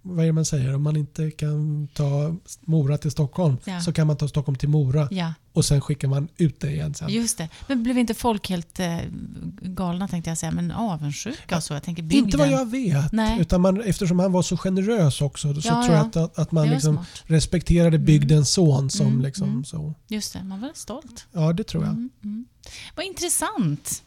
[0.07, 3.81] vad är det man säger, om man inte kan ta Mora till Stockholm Ja.
[3.81, 6.93] så kan man ta Stockholm till Mora Ja, och sen skickar man ut det igen
[6.93, 7.09] sen.
[7.09, 7.49] just det.
[7.67, 8.97] Men blev inte folk helt eh,
[9.61, 11.73] galna tänkte jag säga, men avundsjuka och så?
[11.73, 12.25] Jag tänker bygden.
[12.25, 13.41] Inte vad jag vet, Nej.
[13.41, 15.91] utan man, eftersom han var så generös också så tror ja.
[15.91, 19.65] jag att, att, man liksom respekterade bygdens son som Mm, liksom mm.
[19.65, 19.93] så.
[20.07, 21.27] Just det, man var stolt.
[21.31, 21.93] Ja, det tror jag.
[21.93, 22.45] Mm, mm.
[22.95, 24.03] Vad intressant.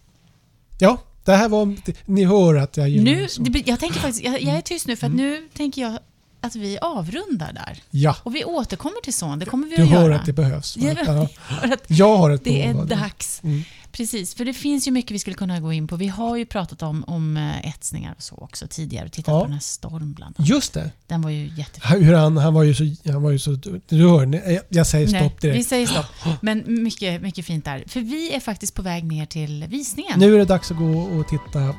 [0.78, 0.98] Ja,
[1.32, 4.56] det här var, ni hör att jag gillar Nu, det jag, tänker faktiskt, jag, jag
[4.56, 5.98] är tyst nu för att nu tänker jag
[6.40, 7.78] att vi avrundar där.
[7.90, 10.16] Ja, Och vi återkommer till sån, det kommer vi du att hör göra.
[10.16, 10.76] att det behövs.
[10.76, 10.82] va?
[10.86, 11.28] Ja, Ja.
[11.60, 13.40] för att Jag har ett det är behov dags.
[13.44, 13.62] Mm.
[13.92, 15.96] Precis, för det finns ju mycket vi skulle kunna gå in på.
[15.96, 19.38] Vi har ju pratat om, om eh, etsningar och så också tidigare och tittat Ja.
[19.40, 20.48] på den här Storm bland annat.
[20.48, 20.90] Just det.
[21.06, 21.80] Den var ju jättefin.
[21.82, 23.10] Han- Hur han, han var ju så...
[23.12, 23.50] Han var ju så
[23.88, 25.68] du hör, jag- jag säger stopp Nej, vi direkt.
[25.68, 26.06] säger stopp.
[26.42, 27.84] Men mycket, mycket fint där.
[27.86, 30.18] För vi är faktiskt på väg ner till visningen.
[30.20, 31.74] Nu är det dags att gå och titta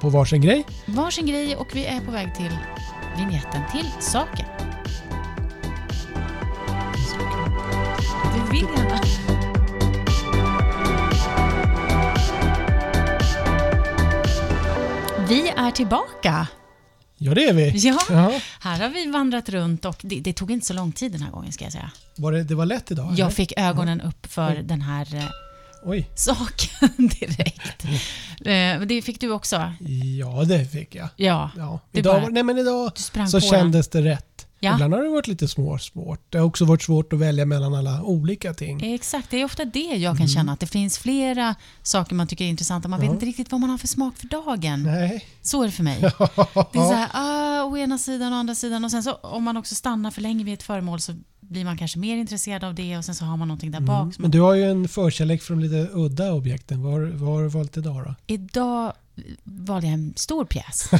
[0.00, 0.64] på varsin grej.
[0.86, 2.50] Varsin grej och vi är på väg till
[3.18, 4.46] vignetten till saken.
[8.34, 9.03] Du vill gärna.
[15.28, 16.46] Vi är tillbaka.
[17.18, 17.70] Ja, det är vi.
[17.76, 18.40] Ja, Jaha.
[18.60, 21.30] här har vi vandrat runt och det, det tog inte så lång tid den här
[21.30, 21.90] gången ska jag säga.
[22.16, 23.06] Var det, det var lätt idag?
[23.06, 23.18] eller?
[23.18, 25.24] Jag fick ögonen upp för den här eh,
[25.84, 26.08] Oj.
[26.14, 27.84] saken direkt.
[28.44, 29.72] Eh, Det fick du också?
[30.20, 31.08] Ja, det fick jag.
[31.16, 31.80] Ja, Ja.
[31.92, 32.92] Idag, bara- nej, men idag
[33.28, 34.43] så kändes det rätt.
[34.64, 34.72] Ja.
[34.74, 36.20] Ibland har det varit lite små, svårt.
[36.32, 38.94] Det har också varit svårt att välja mellan alla olika ting.
[38.94, 40.52] Exakt, det är ofta det jag kan känna.
[40.52, 42.88] Att det finns flera saker man tycker är intressanta.
[42.88, 43.12] Man vet Mm.
[43.12, 43.16] Ja.
[43.16, 44.82] inte riktigt vad man har för smak för dagen.
[44.82, 45.24] Nej.
[45.42, 46.00] Så är det för mig.
[46.72, 48.84] Det är så här, ah, å ena sidan och andra sidan.
[48.84, 51.78] Och sen så om man också stannar för länge vid ett föremål så blir man
[51.78, 54.00] kanske mer intresserad av det och sen så har man någonting där bak.
[54.02, 54.08] Mm.
[54.18, 56.82] Men man- du har ju en förkärlek för de lite udda objekten.
[56.82, 58.14] Vad har vad har du valt idag då?
[58.26, 58.92] Idag
[59.44, 60.90] valde jag en stor pjäs.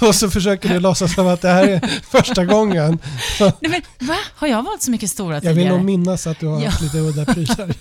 [0.08, 2.98] och så försöker du låtsas som att det här är första gången.
[3.40, 4.16] Nej, men, va?
[4.34, 5.58] Har jag valt så mycket stora Jag tidigare?
[5.62, 7.74] vill nog minnas att du har haft lite udda prylar.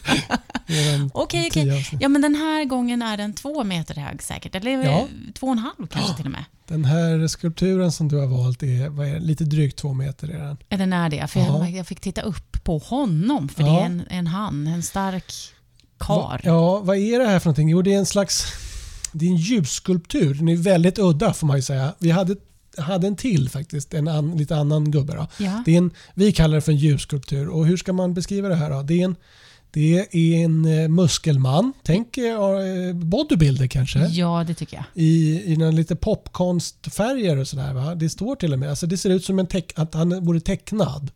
[1.14, 1.88] Okej, okej.
[2.00, 4.56] Ja, men den här gången är den två meter hög säkert.
[4.56, 5.08] Eller Ja.
[5.34, 6.46] två och en halv kanske till och med.
[6.68, 8.68] Den här skulpturen som du har valt är,
[9.04, 9.20] är det?
[9.20, 10.28] lite drygt två meter.
[10.28, 10.58] Är den.
[10.70, 11.28] Ja, Den är det.
[11.28, 11.60] För Ja.
[11.60, 13.50] jag, jag fick titta upp på honom.
[13.50, 13.82] För det Ja.
[13.82, 15.34] är en, en han, en stark
[16.08, 16.42] kar.
[16.44, 17.70] Ja, vad är det här för någonting?
[17.70, 18.46] Jo, det är en slags...
[19.12, 20.34] Det är en ljusskulptur.
[20.34, 21.94] Den är väldigt udda får man ju säga.
[22.00, 22.36] Vi hade,
[22.78, 25.14] hade en till faktiskt, en an, lite annan gubbe.
[25.16, 25.28] Då.
[25.38, 25.64] Ja.
[25.66, 27.50] Det är en, vi kallar det för en ljusskulptur.
[27.50, 28.82] Och hur ska man beskriva det här då?
[28.82, 29.16] Det är en,
[29.72, 31.74] det är en eh, muskelman.
[31.84, 34.00] Tänk eh, bodybuilder kanske.
[34.00, 34.86] ja, det tycker jag.
[34.94, 37.74] I, i några lite popkonstfärger och sådär.
[37.74, 37.96] Va?
[37.96, 38.70] Det står till och med.
[38.70, 41.12] Alltså det ser ut som en teck, att han vore tecknad.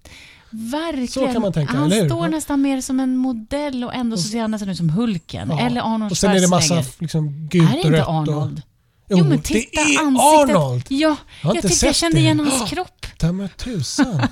[0.49, 1.07] Verkligen.
[1.07, 2.09] Så kan man tänka, han eller hur?
[2.09, 5.49] står nästan mer som en modell och ändå så ser han nästan ut som Hulken.
[5.49, 5.59] Ja.
[5.59, 8.07] Eller Arnold Och sen är det massa liksom, gult Är det och inte rött.
[8.07, 8.61] Arnold?
[9.09, 10.55] Och, Jo, men titta det är ansiktet.
[10.55, 10.83] Arnold!
[10.87, 12.21] Ja, Jag jag, tyckte jag kände det.
[12.21, 13.05] igen hans kropp.
[13.17, 14.21] Ta mig tusan.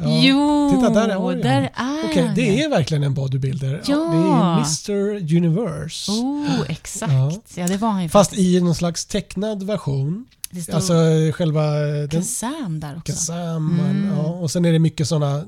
[0.00, 0.20] Ja.
[0.22, 1.40] Jo, Titta, där är Arian.
[1.42, 2.34] där är Okej, han.
[2.34, 3.82] det är verkligen en bodybuilder.
[3.86, 3.96] Ja.
[3.96, 6.12] Det är Mr Universe.
[6.12, 7.12] Oh, exakt.
[7.12, 7.32] Ja.
[7.54, 7.66] Ja.
[7.68, 8.48] det var han ju Fast faktiskt.
[8.48, 10.26] i någon slags tecknad version.
[10.50, 10.92] Det stod Alltså
[11.32, 13.12] själva den Kazam där också.
[13.12, 13.80] Kazam.
[13.80, 14.06] Mm.
[14.16, 15.44] Ja, och sen är det mycket sådana...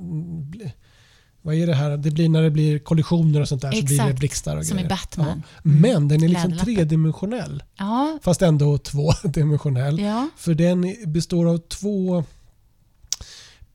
[1.43, 1.97] Vad är det här?
[1.97, 4.19] Det blir när det blir kollisioner och sånt där så blir det Exakt.
[4.19, 4.89] blixtar och Som i grejer.
[4.89, 5.29] Batman.
[5.29, 5.43] Mm.
[5.43, 5.61] Ja.
[5.65, 6.75] Men den är liksom Läderlappen.
[6.77, 7.63] tredimensionell.
[7.79, 9.99] Ja, Fast ändå tvådimensionell.
[10.01, 10.29] ja.
[10.37, 12.25] För den består av två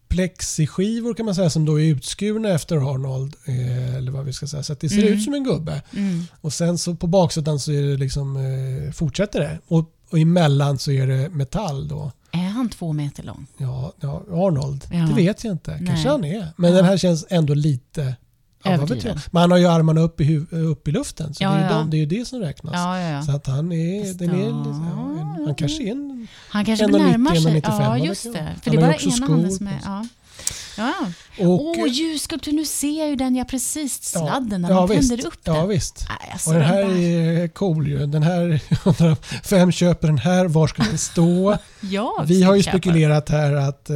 [0.07, 3.36] plexiskivor kan man säga som då är utskurna efter Arnold.
[3.45, 4.63] Eh, eller vad vi ska säga.
[4.63, 5.13] Så att det ser Mm.
[5.13, 5.82] ut som en gubbe.
[5.93, 6.23] Mm.
[6.41, 9.59] Och sen så på baksidan så är det liksom, eh, fortsätter det.
[9.67, 12.11] Och, och emellan så är det metall då.
[12.32, 13.47] Är han två meter lång?
[13.57, 14.86] Ja, ja Arnold.
[14.91, 14.97] Ja.
[14.97, 15.72] Det vet jag inte.
[15.72, 16.05] Kanske Nej.
[16.07, 16.47] han är.
[16.57, 16.76] Men Ja.
[16.78, 18.16] den här känns ändå lite...
[18.63, 19.20] Överdriven.
[19.32, 21.34] Men han har ju armarna upp i, upp i luften.
[21.34, 21.78] Så Ja, det, är ju ja.
[21.78, 22.74] de, det är ju det som räknas.
[22.76, 24.13] Ja, Så att han är...
[24.13, 24.55] Den är en,
[25.45, 27.61] han kanske är en Han kanske 1,90, närmar sig.
[27.61, 28.55] 1,95, Ja, just det.
[28.63, 30.07] För det är bara ena handen som är...
[30.78, 30.93] Ja.
[31.38, 31.48] Ja.
[31.48, 35.10] Och, Åh, ljusskulptur, nu ser jag ju den jag precis sladden när ja, man visst.
[35.10, 35.56] tänder upp den.
[35.56, 36.06] Ja, visst.
[36.10, 37.43] Nej, alltså, Och den här där.
[37.43, 38.06] är cool ju.
[38.06, 38.60] Den här,
[39.50, 40.46] vem köper den här?
[40.46, 41.58] Var ska den stå?
[41.82, 42.78] Ja, Vi har ju köpa.
[42.78, 43.96] spekulerat här att, eh,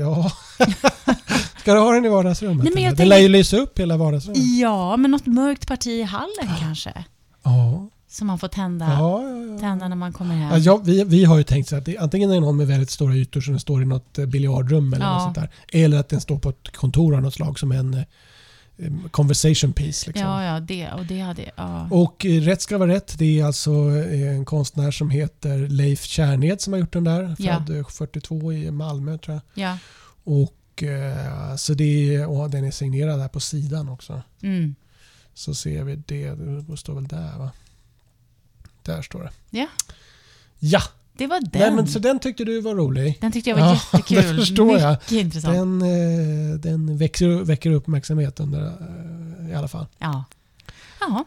[0.00, 0.32] ja...
[1.60, 2.64] ska du ha den i vardagsrummet?
[2.64, 2.90] Nej, men jag?
[2.92, 4.42] Den tänker- lär ju lysa upp hela vardagsrummet.
[4.60, 7.04] Ja, men något mörkt parti i hallen kanske.
[7.44, 9.46] Ja, Som man får tända, ja, ja.
[9.52, 9.58] ja.
[9.58, 10.62] tända när man kommer hem.
[10.62, 12.90] Ja, vi, vi har ju tänkt så att det, antingen är det någon med väldigt
[12.90, 15.50] stora ytor som står i något eh, biljardrum eller något sånt där.
[15.72, 17.94] Eller att den står på ett kontor av något slag som en
[18.76, 20.06] eh, conversation piece.
[20.06, 20.26] Liksom.
[20.26, 21.50] Ja, ja, det och det hade...
[21.56, 21.88] Ja.
[21.90, 23.18] Och eh, rätt ska vara rätt.
[23.18, 23.70] Det är alltså
[24.10, 27.36] en konstnär som heter Leif Kärned som har gjort den där.
[27.36, 29.68] Född eh, 42 i Malmö tror jag.
[29.68, 29.78] ja.
[30.24, 30.52] Och,
[31.56, 34.22] så det är, och den är signerad här på sidan också.
[34.42, 34.74] Mm.
[35.34, 36.34] Så ser vi det.
[36.68, 37.50] Det står väl där va?
[38.86, 39.30] Där står det.
[39.50, 39.66] Ja.
[40.58, 40.80] Ja!
[41.18, 41.50] Det var den.
[41.52, 43.18] Nej, men, så den tyckte du var rolig.
[43.20, 44.16] Den tyckte jag var Ja, jättekul.
[44.16, 44.90] det förstår jag.
[44.92, 45.54] Mycket intressant.
[45.54, 49.86] Den, eh, den väcker, väcker uppmärksamhet under, eh, i alla fall.
[49.98, 50.24] Ja.
[51.00, 51.24] Ja.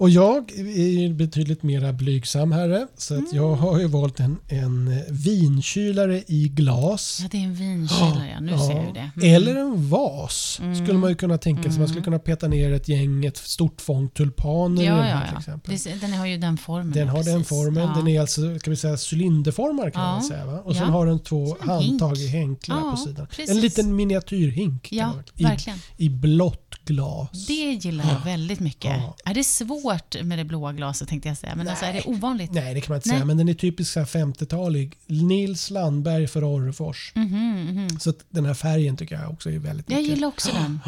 [0.00, 2.86] Och jag är betydligt mera blygsam herre.
[2.96, 3.58] Så att jag Mm.
[3.58, 7.18] har ju valt en, en vinkylare i glas.
[7.22, 8.30] ja, det är en vinkylare.
[8.34, 9.10] Ja, nu ser jag ju det.
[9.16, 9.34] Mm.
[9.34, 11.78] Eller en vas skulle man ju kunna tänka sig.
[11.78, 15.10] Man skulle kunna peta ner ett gäng, ett stort fång tulpaner i den Ja, här
[15.14, 15.38] ja, till ja.
[15.74, 15.98] exempel.
[16.00, 16.92] Den har ju den formen.
[16.92, 17.48] Den ja, har den precis.
[17.48, 17.88] formen.
[17.88, 17.94] Ja.
[17.96, 20.12] Den är alltså kan vi säga, cylinderformad kan Ja.
[20.12, 20.46] man säga.
[20.46, 20.60] Va?
[20.64, 20.90] Och sen Ja.
[20.92, 23.26] har den två handtag i hänklar Ja, på sidan.
[23.26, 23.50] precis.
[23.50, 24.88] En liten miniatyrhink.
[24.92, 25.78] Ja, I, verkligen.
[25.96, 27.46] I blått glas.
[27.46, 28.96] Det gillar jag väldigt mycket.
[28.96, 29.16] Ja.
[29.24, 32.52] Är det svårt med det blåa glaset tänkte jag säga, men alltså är det ovanligt?
[32.52, 33.18] Nej, det kan man inte Nej.
[33.18, 33.24] säga.
[33.26, 34.96] Men den är typisk så här 50-talig.
[35.06, 37.12] Nils Landberg för Orrefors.
[37.14, 38.00] Mhm, mhm.
[38.00, 40.14] Så att den här färgen tycker jag också är väldigt Jag mycket.
[40.14, 40.80] gillar också den.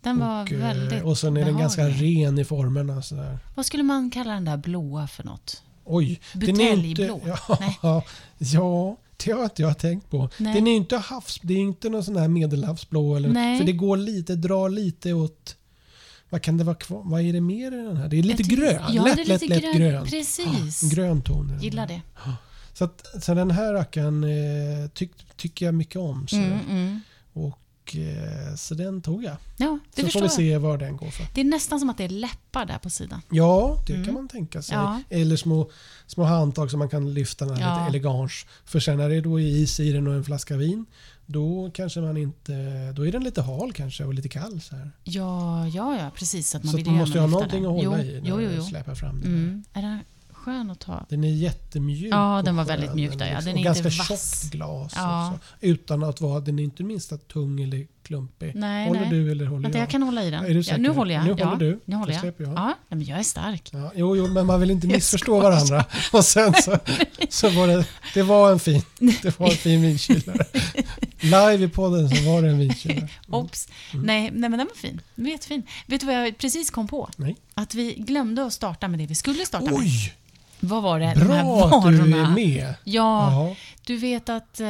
[0.00, 2.26] Den var och, eh, väldigt och sen är den ganska behaglig.
[2.26, 3.02] ren i formerna.
[3.02, 3.38] Så där.
[3.54, 5.62] Vad skulle man kalla den där blåa för något?
[5.84, 7.20] Oj, Buteljblå?
[7.26, 7.78] Ja, Nej.
[8.38, 10.28] ja, det har inte jag tänkt på.
[10.38, 10.54] Nej.
[10.54, 11.40] Den är ju inte havs...
[11.42, 13.16] Det är inte någon sån här medelhavsblå.
[13.16, 13.58] Eller, Nej.
[13.58, 15.56] För det går lite, drar lite åt...
[16.30, 17.02] Vad kan det vara kvar?
[17.04, 18.08] Vad är det mer i den här?
[18.08, 18.82] Det är lite Jag tycker- grön.
[18.94, 19.76] Ja, lätt, det är lätt, lite lätt grön.
[19.92, 20.06] grön.
[20.06, 20.82] Precis.
[20.82, 21.58] Ja, grön ton.
[21.60, 22.00] Gillar det.
[22.72, 26.28] Så, att, så den här rackaren eh, tyck, tycker jag mycket om.
[26.28, 27.00] Så, Mm, mm.
[27.32, 27.58] och,
[27.94, 29.36] eh, så den tog jag.
[29.56, 31.26] Ja, Så får vi se vad den går för.
[31.34, 33.22] Det är nästan som att det är läppar där på sidan.
[33.30, 34.04] Ja, det Mm.
[34.04, 34.76] kan man tänka sig.
[34.76, 35.00] Ja.
[35.10, 35.70] Eller små,
[36.06, 37.76] små handtag som man kan lyfta den här Ja.
[37.76, 38.46] lite elegance.
[38.64, 40.86] För sen när det då är is i den och en flaska vin,
[41.26, 42.52] då kanske man inte...
[42.92, 44.60] Då är den lite hal kanske och lite kall.
[44.60, 44.90] Så, här.
[45.04, 46.54] Ja, ja, ja precis.
[46.54, 47.70] Att man så vill att man måste ju ha någonting den.
[47.78, 48.62] att hålla jo, i när Jo, jo, jo.
[48.62, 49.30] släpar fram den.
[49.34, 49.64] Mm.
[49.72, 49.82] Är
[50.46, 51.06] skön att ta?
[51.08, 52.12] Den är jättemjuk.
[52.12, 53.40] Ja, och den var skön, väldigt mjuk där, ja.
[53.40, 54.08] Den och är ganska inte vass.
[54.42, 55.32] tjockt glas Ja.
[55.32, 55.40] också.
[55.60, 58.52] Utan att vara, den är inte minsta tung eller klumpig.
[58.54, 59.10] Nej, håller nej.
[59.10, 59.82] du eller håller Vänta, jag?
[59.82, 60.44] jag kan hålla i den.
[60.44, 60.78] Är du ja, säker?
[60.78, 61.24] nu håller jag.
[61.24, 61.80] Nu ja, håller du.
[61.84, 62.24] Nu håller jag.
[62.24, 62.52] jag.
[62.56, 63.70] Ja, men jag är stark.
[63.72, 65.84] Ja, jo, jo, men man vill inte missförstå varandra.
[66.12, 66.78] Och sen så,
[67.28, 68.82] så var det, det var en fin,
[69.22, 70.46] det var en fin vinkylare.
[71.20, 73.08] Live i podden så var det en vinkylare.
[73.28, 73.68] Ops.
[73.92, 74.06] Mm.
[74.06, 75.00] Nej, nej, men den var fin.
[75.14, 75.62] Den var jättefin.
[75.86, 77.10] Vet du vad jag precis kom på?
[77.16, 77.36] Nej.
[77.54, 79.90] Att vi glömde att starta med det vi skulle starta med.
[80.60, 81.06] Vad var det?
[81.14, 82.30] de här bra att du är varorna.
[82.30, 82.74] med.
[82.84, 83.54] Ja,
[83.86, 84.66] du vet att eh,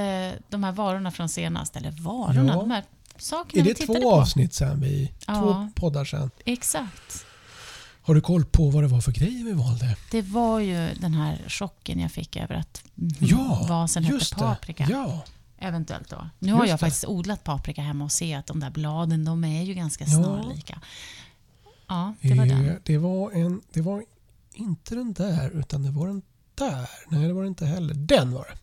[0.49, 2.61] de här varorna från senast, eller varorna, Ja.
[2.61, 2.85] de här
[3.19, 4.17] sakerna Är vi det tittade två på.
[4.21, 5.35] avsnitt sen vi, Ja.
[5.35, 6.31] två poddar sen?
[6.45, 7.27] Exakt.
[8.03, 9.97] Har du koll på vad det var för grejer vi valde?
[10.11, 14.87] Det var ju den här chocken jag fick över att mm, Ja, vasen hette paprika.
[14.87, 14.93] det.
[14.93, 15.21] Ja,
[15.59, 16.29] Eventuellt då.
[16.39, 16.81] Nu har Just jag det.
[16.81, 20.81] faktiskt odlat paprika hemma och ser att de där bladen, de är ju ganska snarlika.
[21.89, 22.81] Ja, det var den.
[22.85, 24.03] det var, en, det var
[24.57, 26.23] inte den där utan det var den
[26.55, 26.89] där.
[27.09, 27.95] Nej, det var det inte heller.
[27.95, 28.59] Den var det.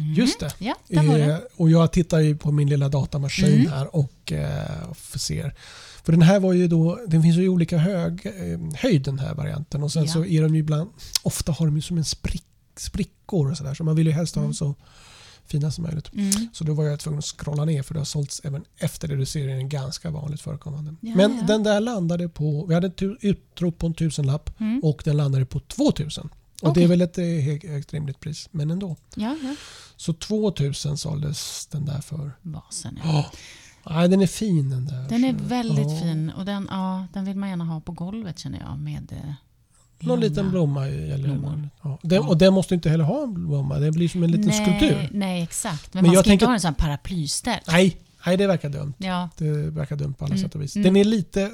[0.00, 0.14] Mm.
[0.14, 0.54] Just det.
[0.58, 1.48] Ja, där var Eh, det.
[1.56, 3.72] och jag tittar ju på min lilla datamaskin Mm.
[3.72, 5.54] här och eh, ser.
[6.04, 9.18] För den här var ju då, den finns ju i olika hög, eh, höjd den
[9.18, 10.12] här varianten och sen Ja.
[10.12, 10.90] så är de ju ibland,
[11.22, 12.46] ofta har de ju som en sprick,
[12.76, 14.74] sprickor och sådär så man vill ju helst ha dem så
[15.46, 16.12] fina som möjligt.
[16.12, 16.30] Mm.
[16.52, 19.68] Så då var jag tvungen att scrolla ner för det har sålts även efter reduceringen
[19.68, 20.94] ganska vanligt förekommande.
[21.00, 21.44] Ja, Men ja.
[21.46, 24.80] den där landade på, vi hade ett utrop på en tusenlapp Mm.
[24.84, 26.28] och den landade på 2000.
[26.28, 26.30] Och
[26.62, 26.84] det Okej.
[26.84, 28.96] är väl ett eh, hög- högt rimligt pris, men ändå.
[29.14, 29.54] Ja, ja.
[29.96, 32.30] Så 2000 såldes den där för.
[32.42, 32.98] Vasen.
[33.04, 33.30] Ja.
[33.84, 33.94] Ja.
[33.94, 35.08] Nej, den är fin den där.
[35.08, 36.00] Den är väldigt ja.
[36.00, 39.32] fin och den, ja, den vill man gärna ha på golvet känner jag med eh,
[40.00, 40.86] Någon liten blomma.
[40.86, 41.68] Eller blommor.
[41.82, 41.98] ja.
[42.02, 42.22] den.
[42.22, 43.78] Och den måste inte heller ha en blomma.
[43.78, 45.08] Det blir som en liten nej, skulptur.
[45.12, 45.94] Nej, exakt.
[45.94, 47.60] Men, Men man jag ska inte tänker- ha en sån paraplyställ.
[47.68, 48.94] Nej, nej, det verkar dumt.
[48.98, 50.44] Ja, Det verkar dumt på alla Mm.
[50.46, 50.76] sätt och vis.
[50.76, 50.84] Mm.
[50.84, 51.50] Den är lite...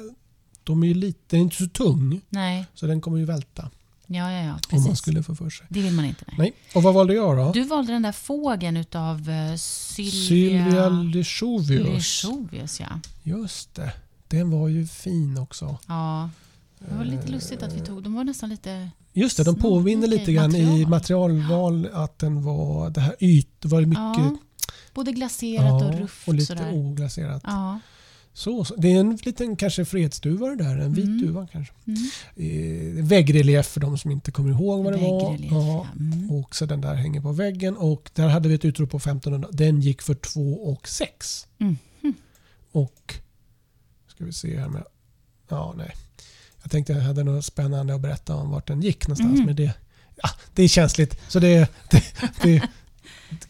[0.63, 2.65] De är lite, den är inte så tung, nej.
[2.73, 3.69] så den kommer ju välta
[4.07, 4.41] Ja, ja, ja.
[4.43, 4.97] om man Precis.
[4.97, 5.65] skulle få för sig.
[5.69, 6.25] Det vill man inte.
[6.27, 6.35] Nej.
[6.37, 6.53] Nej.
[6.75, 7.51] Och vad valde jag då?
[7.51, 10.89] Du valde den där fågeln utav uh, Sylvia, Sylvia.
[10.89, 12.79] Lesjovius.
[12.79, 12.87] Ja.
[13.23, 13.91] Just det.
[14.27, 15.77] Den var ju fin också.
[15.87, 16.29] ja.
[16.89, 18.89] Det var lite lustigt att vi tog, de var nästan lite...
[19.13, 20.89] Just det, de påminner lite i grann i material.
[20.89, 24.37] materialval att den var det här yt, det var mycket Ja,
[24.93, 26.73] både glaserat och ja, rufft och lite sådär.
[26.73, 27.41] oglaserat.
[27.45, 27.79] Ja.
[28.33, 28.75] Så, så.
[28.75, 31.21] Det är en liten kanske fredsduva det där, en vit Mm.
[31.21, 31.73] duva kanske.
[31.85, 31.99] Mm.
[32.35, 35.29] Eh, väggrelief för de som inte kommer ihåg vad det var.
[35.29, 35.87] Väggrelief, ja.
[35.99, 36.31] Mm.
[36.31, 39.49] Och så den där hänger på väggen och där hade vi ett utrop på 1500.
[39.51, 41.47] Den gick för 2 och 6.
[41.59, 41.75] Mm.
[42.71, 43.15] Och
[44.07, 44.83] ska vi se här med...
[45.49, 45.91] Ja, nej.
[46.61, 49.37] Jag tänkte jag hade något spännande att berätta om vart den gick någonstans.
[49.37, 49.45] Mhm.
[49.45, 49.73] Men det,
[50.23, 51.21] ja, det är känsligt.
[51.27, 52.03] Så det, det,
[52.41, 52.61] det,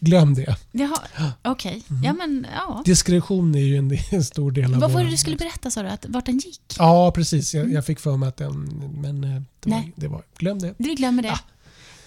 [0.00, 0.56] glöm det.
[0.72, 1.82] Jaha, okej.
[1.88, 2.04] Mhm.
[2.04, 2.82] Ja, men ja.
[2.84, 5.82] Diskretion är ju en, en stor del av Vad var det du skulle berätta sa
[5.82, 5.88] du?
[5.88, 6.60] Att, vart den gick?
[6.78, 7.54] Ja, precis.
[7.54, 8.64] Jag, jag fick för mig att den...
[8.96, 9.92] Men eh, det var, Nej.
[9.96, 10.74] det var, glöm det.
[10.78, 11.28] Vi glömmer det.
[11.28, 11.38] Ja.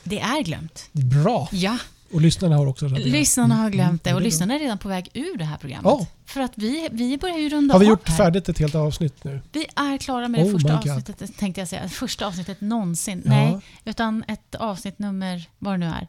[0.04, 0.90] Det är glömt.
[0.92, 1.50] Bra!
[1.52, 1.78] Ja,
[2.14, 3.08] Och lyssnarna har också raderat.
[3.08, 5.46] lyssnarna har glömt det Mm, och det är lyssnarna är redan på väg ur det
[5.46, 5.86] här programmet.
[5.86, 6.08] Ja.
[6.26, 9.24] För att vi, vi börjar ju runda Har vi av gjort färdigt ett helt avsnitt
[9.24, 9.42] nu?
[9.52, 10.92] Vi är klara med det Oh första my God.
[10.92, 11.90] avsnittet, tänkte jag säga.
[11.90, 13.22] Första avsnittet någonsin.
[13.26, 13.32] Ja.
[13.32, 16.08] Nej, utan ett avsnitt nummer, vad det nu är,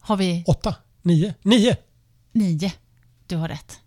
[0.00, 0.74] har vi Åtta?
[1.02, 1.34] Nio?
[1.42, 1.76] Nio?
[2.32, 2.72] nio.
[3.26, 3.78] Du har rätt.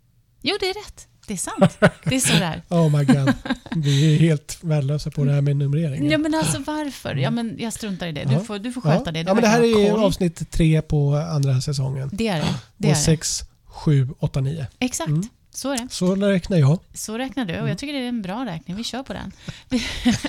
[0.41, 1.07] Jo, det är rätt.
[1.27, 1.77] Det är sant.
[2.03, 2.61] Det är så där.
[2.69, 3.33] Oh my god.
[3.75, 6.11] Vi är helt värdelösa på det här med numreringen.
[6.11, 7.15] Ja, men alltså varför?
[7.15, 8.23] Ja, men jag struntar i det.
[8.23, 8.39] Du Ja.
[8.39, 9.23] får, du får sköta det.
[9.23, 10.03] Du ja, men det här är koll.
[10.03, 12.09] avsnitt tre på andra säsongen.
[12.13, 12.45] Det är det.
[12.77, 13.01] det, är och det.
[13.01, 14.67] sex, sju, åtta, nio.
[14.79, 15.07] Exakt.
[15.09, 15.23] Mm.
[15.55, 15.87] Så är det.
[15.91, 16.79] Så räknar jag.
[16.93, 17.69] Så räknar du och Mm.
[17.69, 18.77] jag tycker det är en bra räkning.
[18.77, 19.31] Vi kör på den.
[19.69, 19.83] Vi,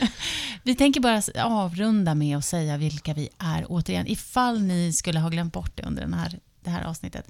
[0.63, 4.07] vi tänker bara avrunda med att säga vilka vi är återigen.
[4.07, 7.29] Ifall ni skulle ha glömt bort det under den här, det här avsnittet.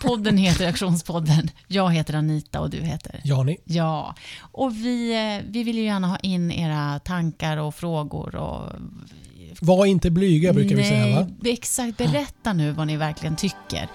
[0.00, 1.50] Podden heter Aktionspodden.
[1.68, 3.20] Jag heter Anita och du heter?
[3.24, 3.56] Jani.
[3.64, 4.14] Ja.
[4.40, 8.72] Och vi, eh, vi vill ju gärna ha in era tankar och frågor och
[9.60, 11.26] Var inte blyga brukar vi säga va?
[11.40, 11.96] Nej, exakt.
[11.98, 13.88] Berätta nu vad ni verkligen tycker.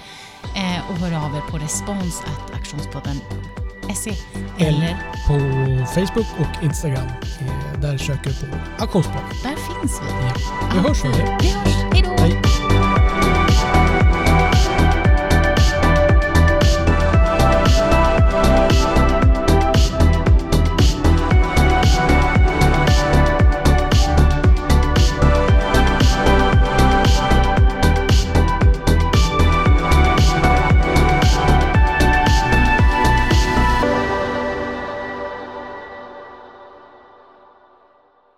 [0.55, 4.11] Eh, och hör av er på respons.aktionspodden.se
[4.57, 5.39] eller På
[5.85, 7.07] Facebook och Instagram.
[7.41, 9.21] Eh, Där söker du på Aktionspodden.
[9.43, 10.07] där finns vi.
[10.09, 10.33] Ja.
[10.73, 11.03] Vi hörs.
[11.43, 11.84] Vi hörs.